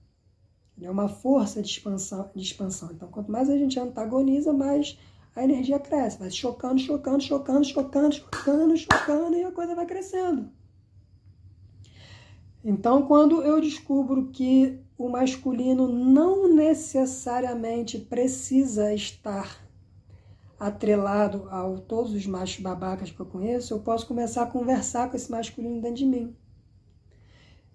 É 0.80 0.90
uma 0.90 1.08
força 1.08 1.62
de 1.62 1.68
expansão, 1.68 2.30
de 2.34 2.42
expansão. 2.42 2.90
Então, 2.92 3.08
quanto 3.08 3.30
mais 3.30 3.48
a 3.48 3.56
gente 3.56 3.78
antagoniza, 3.78 4.52
mais 4.52 4.98
a 5.34 5.42
energia 5.42 5.78
cresce. 5.78 6.18
Vai 6.18 6.30
chocando, 6.30 6.78
chocando, 6.80 7.22
chocando, 7.22 7.64
chocando, 7.64 8.14
chocando, 8.14 8.76
chocando, 8.76 9.36
e 9.36 9.44
a 9.44 9.52
coisa 9.52 9.74
vai 9.74 9.86
crescendo. 9.86 10.50
Então, 12.64 13.06
quando 13.06 13.42
eu 13.42 13.60
descubro 13.60 14.28
que 14.28 14.80
o 14.98 15.08
masculino 15.08 15.86
não 15.86 16.52
necessariamente 16.52 17.98
precisa 17.98 18.92
estar 18.92 19.65
atrelado 20.58 21.48
a 21.50 21.62
todos 21.86 22.12
os 22.12 22.26
machos 22.26 22.62
babacas 22.62 23.10
que 23.10 23.20
eu 23.20 23.26
conheço, 23.26 23.74
eu 23.74 23.80
posso 23.80 24.06
começar 24.06 24.42
a 24.42 24.46
conversar 24.46 25.10
com 25.10 25.16
esse 25.16 25.30
masculino 25.30 25.80
dentro 25.80 25.98
de 25.98 26.06
mim. 26.06 26.34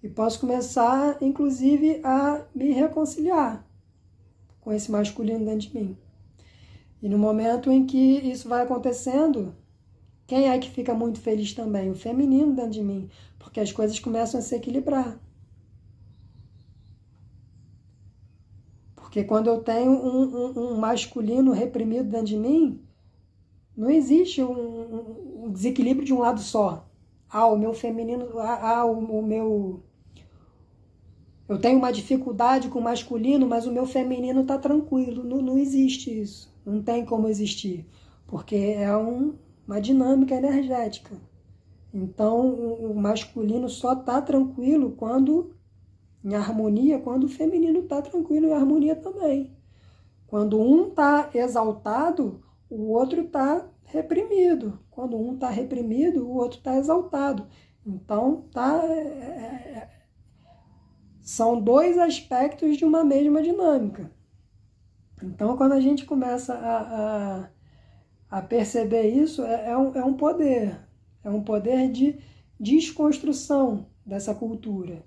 E 0.03 0.09
posso 0.09 0.39
começar, 0.39 1.17
inclusive, 1.21 2.01
a 2.03 2.43
me 2.55 2.71
reconciliar 2.71 3.63
com 4.59 4.71
esse 4.71 4.91
masculino 4.91 5.45
dentro 5.45 5.69
de 5.69 5.75
mim. 5.75 5.97
E 7.01 7.09
no 7.09 7.17
momento 7.17 7.71
em 7.71 7.85
que 7.85 7.97
isso 7.97 8.49
vai 8.49 8.63
acontecendo, 8.63 9.55
quem 10.25 10.49
é 10.49 10.57
que 10.57 10.69
fica 10.69 10.93
muito 10.93 11.19
feliz 11.19 11.53
também? 11.53 11.89
O 11.89 11.95
feminino 11.95 12.53
dentro 12.53 12.71
de 12.71 12.81
mim, 12.81 13.09
porque 13.37 13.59
as 13.59 13.71
coisas 13.71 13.99
começam 13.99 14.39
a 14.39 14.43
se 14.43 14.55
equilibrar. 14.55 15.19
Porque 19.11 19.25
quando 19.25 19.47
eu 19.47 19.61
tenho 19.61 19.91
um, 19.91 20.23
um, 20.23 20.71
um 20.71 20.77
masculino 20.77 21.51
reprimido 21.51 22.09
dentro 22.09 22.27
de 22.27 22.37
mim, 22.37 22.79
não 23.75 23.89
existe 23.89 24.41
um, 24.41 25.43
um, 25.43 25.51
desequilíbrio 25.51 26.05
de 26.05 26.13
um 26.13 26.19
lado 26.19 26.39
só. 26.39 26.87
Ah, 27.29 27.45
o 27.45 27.57
meu 27.57 27.73
feminino, 27.73 28.39
ah, 28.39 28.77
ah 28.77 28.85
o, 28.85 29.19
o 29.19 29.21
meu. 29.21 29.83
Eu 31.49 31.59
tenho 31.59 31.77
uma 31.77 31.91
dificuldade 31.91 32.69
com 32.69 32.79
o 32.79 32.81
masculino, 32.81 33.45
mas 33.45 33.67
o 33.67 33.71
meu 33.73 33.85
feminino 33.85 34.43
está 34.43 34.57
tranquilo. 34.57 35.25
Não, 35.25 35.41
não 35.41 35.57
existe 35.57 36.21
isso. 36.21 36.49
Não 36.65 36.81
tem 36.81 37.03
como 37.03 37.27
existir. 37.27 37.85
Porque 38.25 38.55
é 38.55 38.95
um, 38.95 39.33
uma 39.67 39.81
dinâmica 39.81 40.35
energética. 40.35 41.17
Então, 41.93 42.47
o, 42.47 42.91
o 42.91 42.95
masculino 42.95 43.67
só 43.67 43.91
está 43.91 44.21
tranquilo 44.21 44.91
quando 44.91 45.53
em 46.23 46.35
harmonia 46.35 46.99
quando 46.99 47.25
o 47.25 47.29
feminino 47.29 47.79
está 47.79 48.01
tranquilo 48.01 48.47
em 48.47 48.53
harmonia 48.53 48.95
também. 48.95 49.55
Quando 50.27 50.59
um 50.59 50.87
está 50.87 51.29
exaltado, 51.33 52.41
o 52.69 52.91
outro 52.91 53.21
está 53.21 53.67
reprimido. 53.83 54.79
Quando 54.89 55.17
um 55.17 55.33
está 55.33 55.49
reprimido, 55.49 56.25
o 56.25 56.35
outro 56.37 56.59
está 56.59 56.77
exaltado. 56.77 57.47
Então, 57.85 58.45
tá, 58.53 58.81
é, 58.85 58.91
é, 58.91 59.77
é, 59.77 59.89
são 61.21 61.59
dois 61.59 61.97
aspectos 61.97 62.77
de 62.77 62.85
uma 62.85 63.03
mesma 63.03 63.41
dinâmica. 63.41 64.11
Então, 65.21 65.57
quando 65.57 65.73
a 65.73 65.81
gente 65.81 66.05
começa 66.05 66.53
a, 66.53 67.49
a, 68.29 68.37
a 68.37 68.41
perceber 68.41 69.09
isso, 69.09 69.43
é, 69.43 69.71
é, 69.71 69.77
um, 69.77 69.95
é 69.95 70.05
um 70.05 70.13
poder. 70.13 70.79
É 71.23 71.29
um 71.29 71.43
poder 71.43 71.91
de 71.91 72.19
desconstrução 72.59 73.87
dessa 74.05 74.33
cultura. 74.33 75.03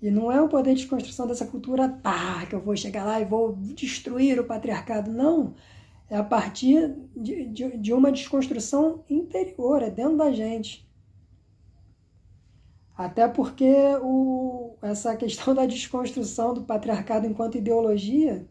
E 0.00 0.10
não 0.10 0.30
é 0.30 0.40
o 0.40 0.48
poder 0.48 0.74
de 0.74 0.86
construção 0.86 1.26
dessa 1.26 1.46
cultura, 1.46 1.88
tá, 1.88 2.46
que 2.46 2.54
eu 2.54 2.60
vou 2.60 2.76
chegar 2.76 3.04
lá 3.04 3.20
e 3.20 3.24
vou 3.24 3.54
destruir 3.56 4.38
o 4.38 4.44
patriarcado. 4.44 5.10
Não. 5.10 5.54
É 6.08 6.16
a 6.16 6.24
partir 6.24 6.94
de, 7.16 7.46
de, 7.46 7.76
de 7.76 7.92
uma 7.92 8.10
desconstrução 8.12 9.04
interior, 9.10 9.82
é 9.82 9.90
dentro 9.90 10.16
da 10.16 10.32
gente. 10.32 10.88
Até 12.96 13.28
porque 13.28 13.72
o, 14.02 14.74
essa 14.82 15.16
questão 15.16 15.54
da 15.54 15.66
desconstrução 15.66 16.54
do 16.54 16.62
patriarcado 16.62 17.26
enquanto 17.26 17.58
ideologia 17.58 18.48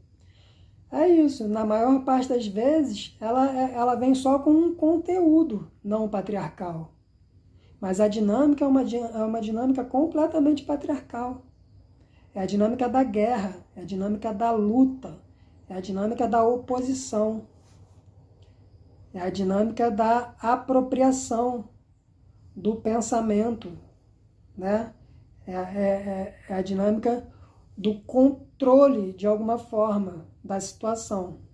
é 0.92 1.08
isso. 1.08 1.48
Na 1.48 1.66
maior 1.66 2.04
parte 2.04 2.30
das 2.30 2.48
vezes, 2.48 3.16
ela, 3.20 3.52
ela 3.72 3.96
vem 3.96 4.16
só 4.16 4.40
com 4.40 4.52
um 4.52 4.76
conteúdo 4.76 5.70
não 5.84 6.08
patriarcal. 6.08 6.94
Mas 7.80 8.00
a 8.00 8.08
dinâmica 8.08 8.66
é 8.66 8.68
uma, 8.68 8.82
é 8.82 9.24
uma 9.24 9.42
dinâmica 9.42 9.84
completamente 9.86 10.64
patriarcal. 10.64 11.44
É 12.34 12.42
a 12.42 12.46
dinâmica 12.46 12.88
da 12.90 13.04
guerra, 13.04 13.56
é 13.76 13.82
a 13.82 13.86
dinâmica 13.86 14.34
da 14.34 14.52
luta, 14.52 15.20
é 15.70 15.76
a 15.76 15.82
dinâmica 15.82 16.28
da 16.28 16.44
oposição, 16.44 17.48
é 19.14 19.20
a 19.20 19.30
dinâmica 19.30 19.90
da 19.90 20.36
apropriação 20.40 21.70
do 22.56 22.76
pensamento, 22.76 23.78
né? 24.58 24.94
É, 25.46 25.54
é, 25.54 25.56
é, 25.56 26.40
é 26.50 26.54
a 26.54 26.62
dinâmica 26.62 27.26
do 27.78 28.00
controle, 28.02 29.14
de 29.14 29.26
alguma 29.26 29.58
forma, 29.58 30.28
da 30.44 30.60
situação. 30.60 31.47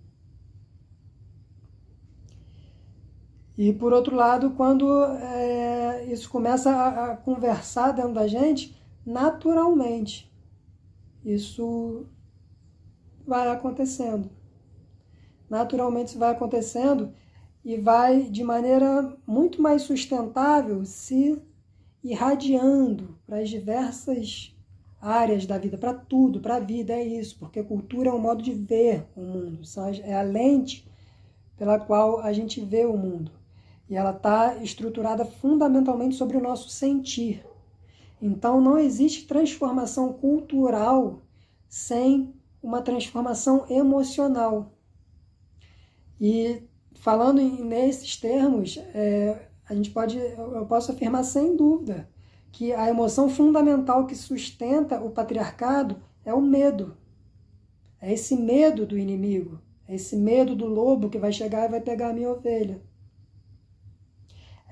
E 3.56 3.72
por 3.72 3.92
outro 3.92 4.16
lado, 4.16 4.50
quando 4.50 5.04
é, 5.04 6.04
isso 6.06 6.28
começa 6.28 6.70
a, 6.70 7.12
a, 7.12 7.16
conversar 7.16 7.92
dentro 7.92 8.12
da 8.12 8.26
gente, 8.26 8.76
naturalmente, 9.06 10.30
isso 11.24 12.06
vai 13.24 13.48
acontecendo. 13.48 14.28
Naturalmente 15.48 16.08
isso 16.08 16.18
vai 16.18 16.32
acontecendo 16.32 17.12
e 17.64 17.76
vai 17.76 18.24
de 18.24 18.42
maneira 18.42 19.16
muito 19.26 19.62
mais 19.62 19.82
sustentável 19.82 20.84
se 20.84 21.40
irradiando 22.02 23.16
para 23.24 23.38
as 23.38 23.48
diversas 23.48 24.54
áreas 25.00 25.46
da 25.46 25.58
vida, 25.58 25.78
para 25.78 25.94
tudo, 25.94 26.40
para 26.40 26.56
a 26.56 26.60
vida, 26.60 26.92
é 26.92 27.02
isso, 27.02 27.38
porque 27.38 27.62
cultura 27.62 28.10
é 28.10 28.12
um 28.12 28.18
modo 28.18 28.42
de 28.42 28.52
ver 28.52 29.06
o 29.14 29.20
mundo, 29.20 29.60
é 30.02 30.14
a 30.14 30.22
lente 30.22 30.86
pela 31.56 31.78
qual 31.78 32.20
a 32.20 32.32
gente 32.32 32.60
vê 32.60 32.84
o 32.84 32.96
mundo. 32.96 33.30
E 33.88 33.96
ela 33.96 34.12
está 34.12 34.56
estruturada 34.56 35.24
fundamentalmente 35.24 36.14
sobre 36.14 36.36
o 36.36 36.42
nosso 36.42 36.68
sentir. 36.68 37.44
Então 38.20 38.60
não 38.60 38.78
existe 38.78 39.26
transformação 39.26 40.12
cultural 40.12 41.22
sem 41.68 42.34
uma 42.62 42.80
transformação 42.80 43.66
emocional. 43.68 44.72
E 46.18 46.62
falando 46.94 47.42
nesses 47.42 48.16
termos, 48.16 48.78
é, 48.94 49.48
a 49.68 49.74
gente 49.74 49.90
pode, 49.90 50.18
eu 50.18 50.64
posso 50.66 50.92
afirmar 50.92 51.24
sem 51.24 51.54
dúvida 51.56 52.08
que 52.50 52.72
a 52.72 52.88
emoção 52.88 53.28
fundamental 53.28 54.06
que 54.06 54.14
sustenta 54.14 55.02
o 55.02 55.10
patriarcado 55.10 55.96
é 56.24 56.32
o 56.32 56.40
medo. 56.40 56.96
É 58.00 58.12
esse 58.12 58.36
medo 58.36 58.86
do 58.86 58.96
inimigo, 58.96 59.60
é 59.88 59.96
esse 59.96 60.16
medo 60.16 60.54
do 60.54 60.66
lobo 60.66 61.10
que 61.10 61.18
vai 61.18 61.32
chegar 61.32 61.66
e 61.66 61.70
vai 61.70 61.80
pegar 61.80 62.10
a 62.10 62.12
minha 62.12 62.30
ovelha. 62.30 62.80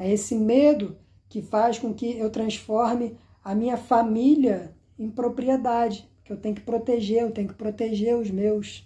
É 0.02 0.10
esse 0.10 0.34
medo 0.34 0.98
que 1.28 1.40
faz 1.40 1.78
com 1.78 1.94
que 1.94 2.18
eu 2.18 2.28
transforme 2.28 3.16
a 3.44 3.54
minha 3.54 3.76
família 3.76 4.74
em 4.98 5.08
propriedade, 5.08 6.10
que 6.24 6.32
eu 6.32 6.36
tenho 6.36 6.56
que 6.56 6.60
proteger, 6.60 7.22
eu 7.22 7.30
tenho 7.30 7.46
que 7.46 7.54
proteger 7.54 8.16
os 8.16 8.28
meus. 8.28 8.84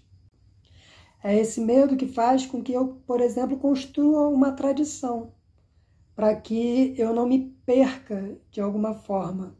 É 1.24 1.34
esse 1.34 1.58
medo 1.58 1.96
que 1.96 2.06
faz 2.06 2.44
com 2.44 2.62
que 2.62 2.74
eu, 2.74 3.00
por 3.06 3.22
exemplo, 3.22 3.56
construa 3.56 4.28
uma 4.28 4.52
tradição, 4.52 5.32
para 6.14 6.36
que 6.36 6.94
eu 6.98 7.14
não 7.14 7.26
me 7.26 7.50
perca 7.64 8.36
de 8.50 8.60
alguma 8.60 8.92
forma, 8.92 9.56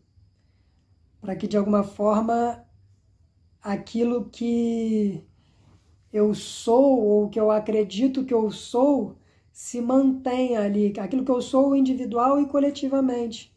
para 1.22 1.34
que 1.34 1.48
de 1.48 1.56
alguma 1.56 1.82
forma 1.82 2.62
aquilo 3.62 4.28
que 4.28 5.24
eu 6.12 6.34
sou 6.34 7.02
ou 7.02 7.30
que 7.30 7.40
eu 7.40 7.50
acredito 7.50 8.26
que 8.26 8.34
eu 8.34 8.50
sou 8.50 9.16
se 9.56 9.80
mantenha 9.80 10.60
ali, 10.60 10.92
aquilo 11.00 11.24
que 11.24 11.30
eu 11.30 11.40
sou 11.40 11.74
individual 11.74 12.38
e 12.38 12.46
coletivamente. 12.46 13.56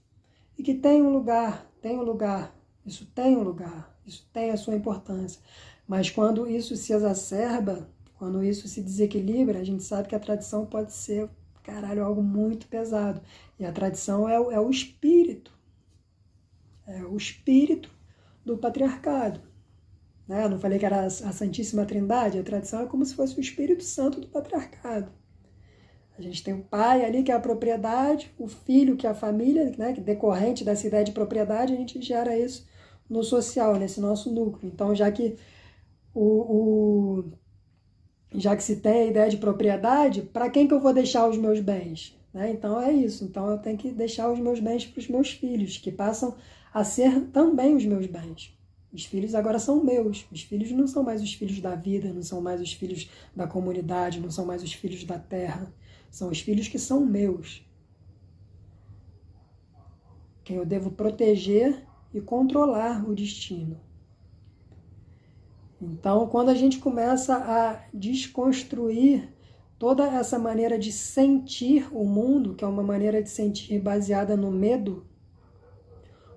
E 0.58 0.64
que 0.64 0.74
tem 0.74 1.04
um 1.04 1.10
lugar, 1.10 1.70
tem 1.82 1.98
um 1.98 2.04
lugar, 2.04 2.56
isso 2.86 3.06
tem 3.08 3.36
um 3.36 3.44
lugar, 3.44 3.94
isso 4.06 4.26
tem 4.32 4.50
a 4.52 4.56
sua 4.56 4.76
importância. 4.76 5.42
Mas 5.86 6.10
quando 6.10 6.50
isso 6.50 6.74
se 6.78 6.94
exacerba, 6.94 7.90
quando 8.18 8.42
isso 8.42 8.66
se 8.70 8.82
desequilibra, 8.82 9.60
a 9.60 9.64
gente 9.64 9.84
sabe 9.84 10.08
que 10.08 10.16
a 10.16 10.20
tradição 10.22 10.66
pode 10.66 10.94
ser 10.94 11.30
caralho, 11.64 12.06
algo 12.06 12.24
muito 12.24 12.70
pesado. 12.70 13.22
E 13.60 13.66
a 13.66 13.72
tradição 13.74 14.28
é, 14.28 14.36
é 14.36 14.60
o 14.60 14.70
espírito. 14.70 15.52
É 16.88 17.04
o 17.04 17.18
espírito 17.18 17.92
do 18.46 18.58
patriarcado. 18.58 19.42
Né? 20.26 20.46
Eu 20.46 20.50
não 20.50 20.60
falei 20.60 20.80
que 20.80 20.86
era 20.86 21.04
a 21.04 21.10
Santíssima 21.10 21.86
Trindade? 21.86 22.40
A 22.40 22.44
tradição 22.44 22.84
é 22.84 22.86
como 22.86 23.06
se 23.06 23.16
fosse 23.16 23.38
o 23.38 23.42
Espírito 23.42 23.84
Santo 23.84 24.22
do 24.22 24.30
patriarcado. 24.30 25.19
A 26.20 26.22
gente 26.22 26.44
tem 26.44 26.54
o 26.54 26.62
pai 26.62 27.06
ali, 27.06 27.24
que 27.24 27.32
é 27.32 27.36
a 27.36 27.40
propriedade, 27.40 28.30
o 28.38 28.48
filho, 28.48 28.98
que 28.98 29.08
é 29.08 29.10
a 29.10 29.16
família, 29.16 29.74
né? 29.78 29.94
que 29.94 30.02
decorrente 30.02 30.66
dessa 30.66 30.86
ideia 30.86 31.04
de 31.04 31.14
propriedade, 31.14 31.74
a 31.74 31.78
gente 31.78 32.02
gera 32.02 32.38
isso 32.38 32.68
no 33.10 33.24
social, 33.24 33.78
nesse 33.78 34.02
nosso 34.02 34.30
núcleo. 34.30 34.70
Então, 34.70 34.94
já 34.94 35.10
que 35.10 35.38
o, 36.14 36.22
o 36.22 37.24
já 38.36 38.54
que 38.56 38.64
se 38.64 38.76
tem 38.76 39.04
a 39.04 39.06
ideia 39.06 39.30
de 39.30 39.38
propriedade, 39.38 40.22
para 40.22 40.50
quem 40.50 40.68
que 40.68 40.74
eu 40.74 40.82
vou 40.82 40.94
deixar 40.94 41.28
os 41.28 41.38
meus 41.38 41.62
bens? 41.62 42.16
Né? 42.34 42.52
Então 42.52 42.80
é 42.80 42.92
isso. 42.92 43.24
Então 43.24 43.50
eu 43.50 43.58
tenho 43.58 43.78
que 43.78 43.92
deixar 43.92 44.30
os 44.30 44.40
meus 44.40 44.60
bens 44.60 44.86
para 44.86 45.00
os 45.00 45.08
meus 45.08 45.32
filhos, 45.32 45.78
que 45.78 45.92
passam 45.92 46.36
a 46.74 46.84
ser 46.84 47.28
também 47.28 47.76
os 47.76 47.86
meus 47.86 48.06
bens. 48.06 48.54
Os 48.92 49.06
filhos 49.06 49.36
agora 49.36 49.58
são 49.58 49.84
meus. 49.84 50.26
Os 50.32 50.42
filhos 50.42 50.72
não 50.72 50.88
são 50.88 51.04
mais 51.04 51.22
os 51.22 51.34
filhos 51.34 51.60
da 51.60 51.76
vida, 51.76 52.12
não 52.12 52.24
são 52.24 52.42
mais 52.42 52.60
os 52.60 52.74
filhos 52.74 53.10
da 53.36 53.48
comunidade, 53.48 54.20
não 54.20 54.32
são 54.32 54.46
mais 54.46 54.64
os 54.64 54.74
filhos 54.74 55.04
da 55.04 55.18
terra. 55.18 55.72
São 56.10 56.30
os 56.30 56.40
filhos 56.40 56.68
que 56.68 56.80
são 56.80 57.06
meus. 57.06 57.66
Quem 60.44 60.58
eu 60.58 60.66
devo 60.66 60.92
proteger 60.92 61.86
e 62.14 62.20
controlar 62.20 63.08
o 63.08 63.14
destino. 63.14 63.80
Então, 65.82 66.28
quando 66.28 66.50
a 66.50 66.56
gente 66.56 66.80
começa 66.80 67.36
a 67.38 67.86
desconstruir 67.94 69.34
toda 69.78 70.06
essa 70.06 70.38
maneira 70.38 70.78
de 70.78 70.92
sentir 70.92 71.88
o 71.96 72.04
mundo, 72.04 72.54
que 72.54 72.66
é 72.66 72.68
uma 72.68 72.84
maneira 72.84 73.24
de 73.24 73.30
sentir 73.30 73.80
baseada 73.80 74.36
no 74.36 74.52
medo, 74.52 75.06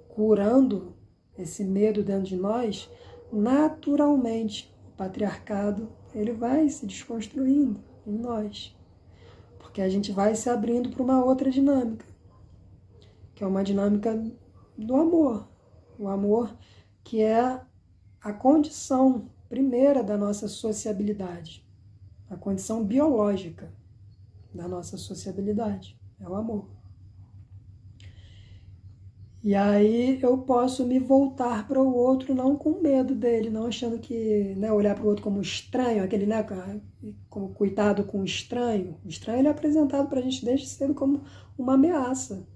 curando 0.09 0.95
esse 1.37 1.65
medo 1.65 2.05
dentro 2.05 2.25
de 2.25 2.37
nós, 2.37 2.89
naturalmente 3.33 4.73
o 4.87 4.91
patriarcado 4.97 5.91
ele 6.15 6.33
vai 6.33 6.69
se 6.69 6.87
desconstruindo 6.87 7.83
em 8.07 8.13
nós, 8.13 8.77
porque 9.73 9.81
a 9.81 9.89
gente 9.89 10.13
vai 10.13 10.35
se 10.35 10.51
abrindo 10.51 10.91
para 10.91 11.03
uma 11.03 11.25
outra 11.25 11.51
dinâmica, 11.51 12.05
que 13.35 13.43
é 13.43 13.47
uma 13.47 13.65
dinâmica 13.65 14.23
do 14.77 14.95
amor, 14.95 15.49
o 15.99 16.09
amor 16.09 16.55
que 17.03 17.23
é 17.23 17.59
a 18.21 18.33
condição 18.35 19.31
primeira 19.49 20.05
da 20.05 20.19
nossa 20.19 20.47
sociabilidade, 20.47 21.67
a 22.29 22.37
condição 22.37 22.85
biológica 22.85 23.73
da 24.53 24.69
nossa 24.69 24.99
sociabilidade, 24.99 25.99
é 26.21 26.29
o 26.29 26.35
amor. 26.35 26.69
E 29.45 29.57
aí 29.57 30.21
eu 30.23 30.39
posso 30.39 30.87
me 30.87 31.01
voltar 31.01 31.67
para 31.67 31.83
o 31.83 31.93
outro 31.97 32.33
não 32.33 32.55
com 32.55 32.81
medo 32.81 33.13
dele, 33.13 33.51
não 33.51 33.67
achando 33.67 33.99
que 33.99 34.55
né, 34.57 34.71
olhar 34.71 34.95
para 34.95 35.05
o 35.05 35.09
outro 35.09 35.25
como 35.25 35.41
estranho, 35.41 36.05
aquele 36.05 36.27
né, 36.27 36.47
como 37.29 37.49
cuidado 37.49 38.05
com 38.05 38.21
o 38.21 38.25
estranho. 38.25 38.97
O 39.05 39.09
estranho 39.09 39.41
ele 39.41 39.49
é 39.49 39.51
apresentado 39.51 40.09
para 40.09 40.21
a 40.21 40.23
gente 40.23 40.45
desde 40.45 40.69
cedo 40.69 40.95
como 40.95 41.25
uma 41.59 41.75
ameaça, 41.75 42.47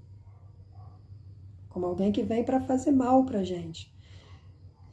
como 1.69 1.87
alguém 1.87 2.13
que 2.13 2.23
vem 2.23 2.45
para 2.45 2.61
fazer 2.61 2.93
mal 2.93 3.25
para 3.25 3.41
a 3.41 3.45
gente. 3.45 3.93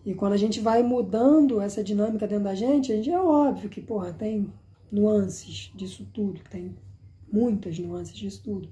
E 0.04 0.16
quando 0.16 0.34
a 0.34 0.38
gente 0.38 0.60
vai 0.60 0.82
mudando 0.82 1.62
essa 1.62 1.84
dinâmica 1.84 2.28
dentro 2.28 2.46
da 2.46 2.56
gente, 2.56 2.92
a 2.92 2.96
gente 2.96 3.12
é 3.12 3.22
óbvio 3.22 3.70
que 3.70 3.80
porra, 3.80 4.12
tem 4.12 4.52
nuances 4.92 5.72
disso 5.76 6.08
tudo, 6.12 6.42
tem 6.50 6.76
muitas 7.32 7.78
nuances 7.78 8.16
disso 8.16 8.42
tudo. 8.44 8.68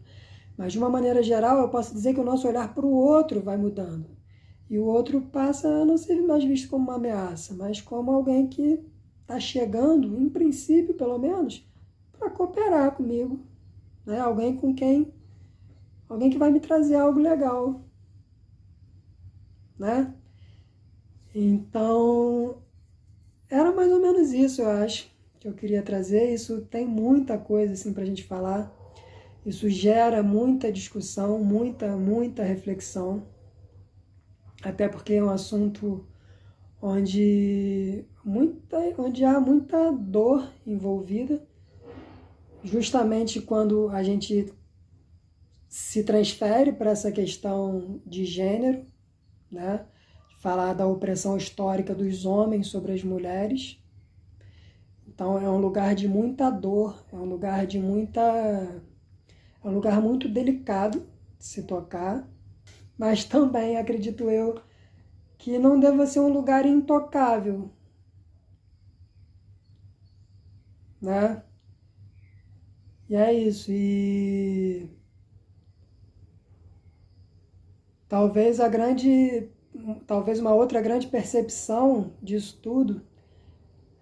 Mas 0.57 0.73
de 0.73 0.77
uma 0.77 0.89
maneira 0.89 1.23
geral, 1.23 1.59
eu 1.59 1.69
posso 1.69 1.93
dizer 1.93 2.13
que 2.13 2.19
o 2.19 2.23
nosso 2.23 2.47
olhar 2.47 2.73
para 2.73 2.85
o 2.85 2.93
outro 2.93 3.41
vai 3.41 3.57
mudando. 3.57 4.05
E 4.69 4.77
o 4.77 4.85
outro 4.85 5.21
passa 5.21 5.67
a 5.67 5.85
não 5.85 5.97
ser 5.97 6.21
mais 6.21 6.43
visto 6.43 6.69
como 6.69 6.85
uma 6.85 6.95
ameaça, 6.95 7.53
mas 7.53 7.81
como 7.81 8.11
alguém 8.11 8.47
que 8.47 8.79
está 9.21 9.39
chegando, 9.39 10.19
em 10.19 10.29
princípio 10.29 10.93
pelo 10.93 11.17
menos, 11.17 11.67
para 12.11 12.29
cooperar 12.29 12.95
comigo. 12.95 13.39
Né? 14.05 14.19
Alguém 14.19 14.55
com 14.55 14.73
quem. 14.73 15.13
Alguém 16.07 16.29
que 16.29 16.37
vai 16.37 16.51
me 16.51 16.59
trazer 16.59 16.95
algo 16.95 17.19
legal. 17.19 17.81
Né? 19.77 20.13
Então, 21.33 22.57
era 23.49 23.71
mais 23.71 23.91
ou 23.91 24.01
menos 24.01 24.31
isso, 24.31 24.61
eu 24.61 24.69
acho, 24.69 25.09
que 25.39 25.47
eu 25.47 25.53
queria 25.53 25.81
trazer. 25.81 26.33
Isso 26.33 26.61
tem 26.61 26.85
muita 26.85 27.37
coisa 27.37 27.73
assim, 27.73 27.93
para 27.93 28.03
a 28.03 28.05
gente 28.05 28.23
falar. 28.23 28.73
Isso 29.45 29.69
gera 29.69 30.21
muita 30.21 30.71
discussão, 30.71 31.43
muita, 31.43 31.97
muita 31.97 32.43
reflexão, 32.43 33.23
até 34.61 34.87
porque 34.87 35.13
é 35.13 35.23
um 35.23 35.29
assunto 35.29 36.05
onde, 36.79 38.05
muita, 38.23 38.77
onde 38.99 39.25
há 39.25 39.39
muita 39.39 39.91
dor 39.91 40.47
envolvida, 40.65 41.41
justamente 42.63 43.41
quando 43.41 43.89
a 43.89 44.03
gente 44.03 44.53
se 45.67 46.03
transfere 46.03 46.71
para 46.71 46.91
essa 46.91 47.11
questão 47.11 47.99
de 48.05 48.25
gênero, 48.25 48.85
né? 49.51 49.85
falar 50.41 50.73
da 50.73 50.87
opressão 50.87 51.37
histórica 51.37 51.93
dos 51.93 52.25
homens 52.25 52.67
sobre 52.67 52.93
as 52.93 53.03
mulheres. 53.03 53.79
Então 55.07 55.37
é 55.37 55.49
um 55.49 55.59
lugar 55.59 55.93
de 55.93 56.07
muita 56.07 56.49
dor, 56.49 57.05
é 57.13 57.15
um 57.15 57.25
lugar 57.25 57.67
de 57.67 57.79
muita 57.79 58.81
é 59.63 59.67
um 59.67 59.73
lugar 59.73 60.01
muito 60.01 60.27
delicado 60.29 61.07
de 61.37 61.45
se 61.45 61.63
tocar, 61.63 62.27
mas 62.97 63.23
também 63.25 63.77
acredito 63.77 64.29
eu 64.29 64.61
que 65.37 65.57
não 65.57 65.79
deva 65.79 66.05
ser 66.05 66.19
um 66.21 66.29
lugar 66.31 66.65
intocável, 66.65 67.71
né? 71.01 71.43
E 73.09 73.15
é 73.15 73.33
isso. 73.33 73.71
E 73.71 74.89
talvez 78.07 78.59
a 78.59 78.67
grande, 78.67 79.49
talvez 80.07 80.39
uma 80.39 80.53
outra 80.53 80.81
grande 80.81 81.07
percepção 81.07 82.13
disso 82.21 82.59
tudo 82.61 83.01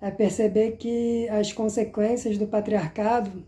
é 0.01 0.11
perceber 0.11 0.77
que 0.77 1.27
as 1.29 1.51
consequências 1.53 2.37
do 2.37 2.47
patriarcado 2.47 3.45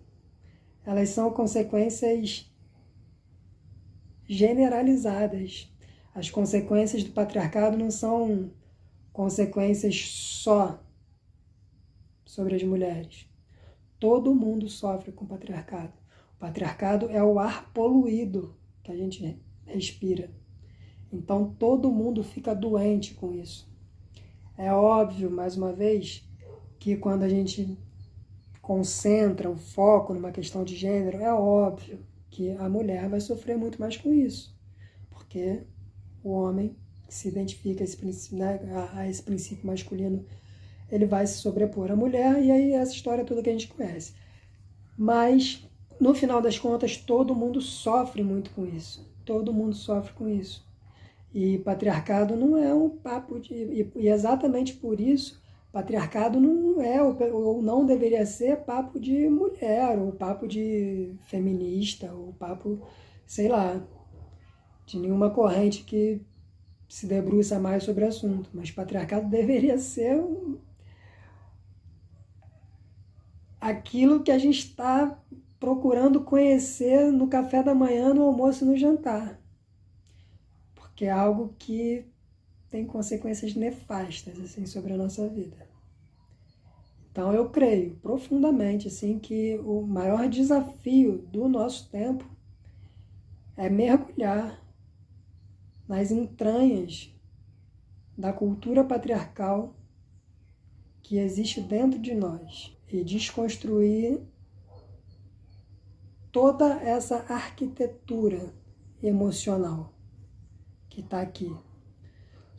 elas 0.86 1.10
são 1.10 1.32
consequências 1.32 2.50
generalizadas. 4.28 5.72
As 6.14 6.30
consequências 6.30 7.04
do 7.04 7.12
patriarcado 7.12 7.78
não 7.78 7.92
são 7.92 8.52
consequências 9.14 10.08
só 10.08 10.82
sobre 12.26 12.56
as 12.56 12.64
mulheres. 12.64 13.28
Todo 14.00 14.36
mundo 14.36 14.68
sofre 14.68 15.12
com 15.12 15.26
o 15.26 15.28
patriarcado. 15.28 15.94
O 16.36 16.40
patriarcado 16.40 17.10
é 17.10 17.24
o 17.24 17.38
ar 17.38 17.72
poluído 17.72 18.56
que 18.84 18.92
a 18.92 18.96
gente 18.96 19.40
respira. 19.66 20.32
Então 21.12 21.54
todo 21.54 21.92
mundo 21.92 22.24
fica 22.24 22.56
doente 22.56 23.14
com 23.14 23.34
isso. 23.34 23.70
É 24.58 24.72
óbvio, 24.72 25.30
mais 25.30 25.58
uma 25.58 25.74
vez, 25.74 26.28
que 26.80 26.96
quando 26.96 27.24
a 27.24 27.30
gente 27.30 27.78
concentra 28.62 29.50
o 29.50 29.58
foco 29.58 30.14
numa 30.14 30.32
questão 30.32 30.64
de 30.64 30.76
gênero, 30.76 31.18
é 31.18 31.34
óbvio 31.34 32.00
que 32.30 32.52
a 32.52 32.70
mulher 32.70 33.10
vai 33.10 33.20
sofrer 33.20 33.58
muito 33.58 33.80
mais 33.80 33.98
com 33.98 34.14
isso, 34.14 34.56
porque 35.10 35.64
o 36.24 36.32
homem 36.32 36.76
que 37.08 37.14
se 37.14 37.28
identifica 37.28 37.84
a 37.84 37.86
esse, 37.86 37.98
princípio, 37.98 38.38
né, 38.38 38.60
a 38.94 39.10
esse 39.10 39.22
princípio 39.22 39.66
masculino, 39.66 40.26
ele 40.90 41.06
vai 41.06 41.26
se 41.26 41.40
sobrepor 41.40 41.92
à 41.92 41.96
mulher, 41.96 42.42
e 42.44 42.52
aí 42.52 42.74
essa 42.74 42.94
história 42.94 43.26
toda 43.26 43.42
que 43.42 43.50
a 43.50 43.54
gente 43.54 43.68
conhece. 43.68 44.14
Mas, 44.98 45.68
no 46.00 46.14
final 46.14 46.42
das 46.42 46.60
contas, 46.60 46.98
todo 46.98 47.36
mundo 47.36 47.60
sofre 47.62 48.24
muito 48.24 48.52
com 48.52 48.66
isso. 48.66 49.10
Todo 49.26 49.54
mundo 49.54 49.76
sofre 49.76 50.14
com 50.14 50.28
isso. 50.28 50.66
E 51.34 51.58
patriarcado 51.60 52.36
não 52.36 52.58
é 52.58 52.74
um 52.74 52.90
papo 52.90 53.40
de. 53.40 53.90
E 53.96 54.08
exatamente 54.08 54.74
por 54.74 55.00
isso 55.00 55.41
Patriarcado 55.72 56.40
não 56.40 56.82
é, 56.82 57.02
ou 57.02 57.62
não 57.62 57.86
deveria 57.86 58.26
ser, 58.26 58.58
papo 58.58 59.00
de 59.00 59.30
mulher, 59.30 59.98
ou 59.98 60.12
papo 60.12 60.46
de 60.46 61.16
feminista, 61.28 62.12
ou 62.14 62.34
papo, 62.34 62.82
sei 63.26 63.48
lá, 63.48 63.82
de 64.86 65.00
nenhuma 65.00 65.30
corrente 65.30 65.84
que 65.84 66.22
se 66.90 67.08
debruça 67.08 67.58
mais 67.58 67.84
sobre 67.84 68.04
o 68.04 68.08
assunto. 68.08 68.50
Mas 68.54 68.70
patriarcado 68.70 69.30
deveria 69.30 69.78
ser 69.78 70.22
aquilo 73.62 74.24
que 74.24 74.32
a 74.32 74.38
gente 74.38 74.60
está 74.60 75.18
procurando 75.58 76.22
conhecer 76.22 77.12
no 77.12 77.28
café 77.28 77.64
da 77.64 77.74
manhã, 77.74 78.14
no 78.14 78.24
almoço 78.24 78.66
e 78.66 78.68
no 78.68 78.76
jantar. 78.76 79.40
Porque 80.76 81.06
é 81.06 81.12
algo 81.12 81.56
que 81.58 82.11
tem 82.72 82.86
consequências 82.86 83.54
nefastas 83.54 84.40
assim 84.40 84.66
sobre 84.66 84.94
a 84.94 84.98
nossa 84.98 85.28
vida. 85.28 85.70
Então 87.12 87.34
eu 87.34 87.50
creio 87.50 87.98
profundamente 87.98 88.88
assim 88.88 89.20
que 89.20 89.60
o 89.60 89.82
maior 89.82 90.30
desafio 90.30 91.18
do 91.28 91.50
nosso 91.50 91.90
tempo 91.90 92.26
é 93.58 93.70
mergulhar 93.70 94.66
nas 95.86 96.10
entranhas 96.10 97.14
da 98.18 98.32
cultura 98.32 98.84
patriarcal 98.84 99.76
que 101.04 101.18
existe 101.18 101.60
dentro 101.60 102.00
de 102.00 102.16
nós 102.16 102.74
e 102.88 103.04
desconstruir 103.04 104.22
toda 106.32 106.76
essa 106.76 107.26
arquitetura 107.28 108.54
emocional 109.04 109.94
que 110.88 111.02
está 111.02 111.22
aqui, 111.22 111.54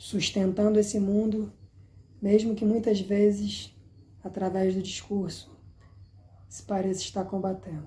sustentando 0.03 0.81
esse 0.81 0.99
mundo, 0.99 1.53
mesmo 2.21 2.57
que 2.57 2.65
muitas 2.65 3.01
vezes, 3.01 3.73
através 4.21 4.75
do 4.75 4.83
discurso, 4.83 5.57
se 6.49 6.61
pareça 6.65 7.03
estar 7.03 7.25
combatendo. 7.25 7.87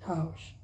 House. 0.00 0.58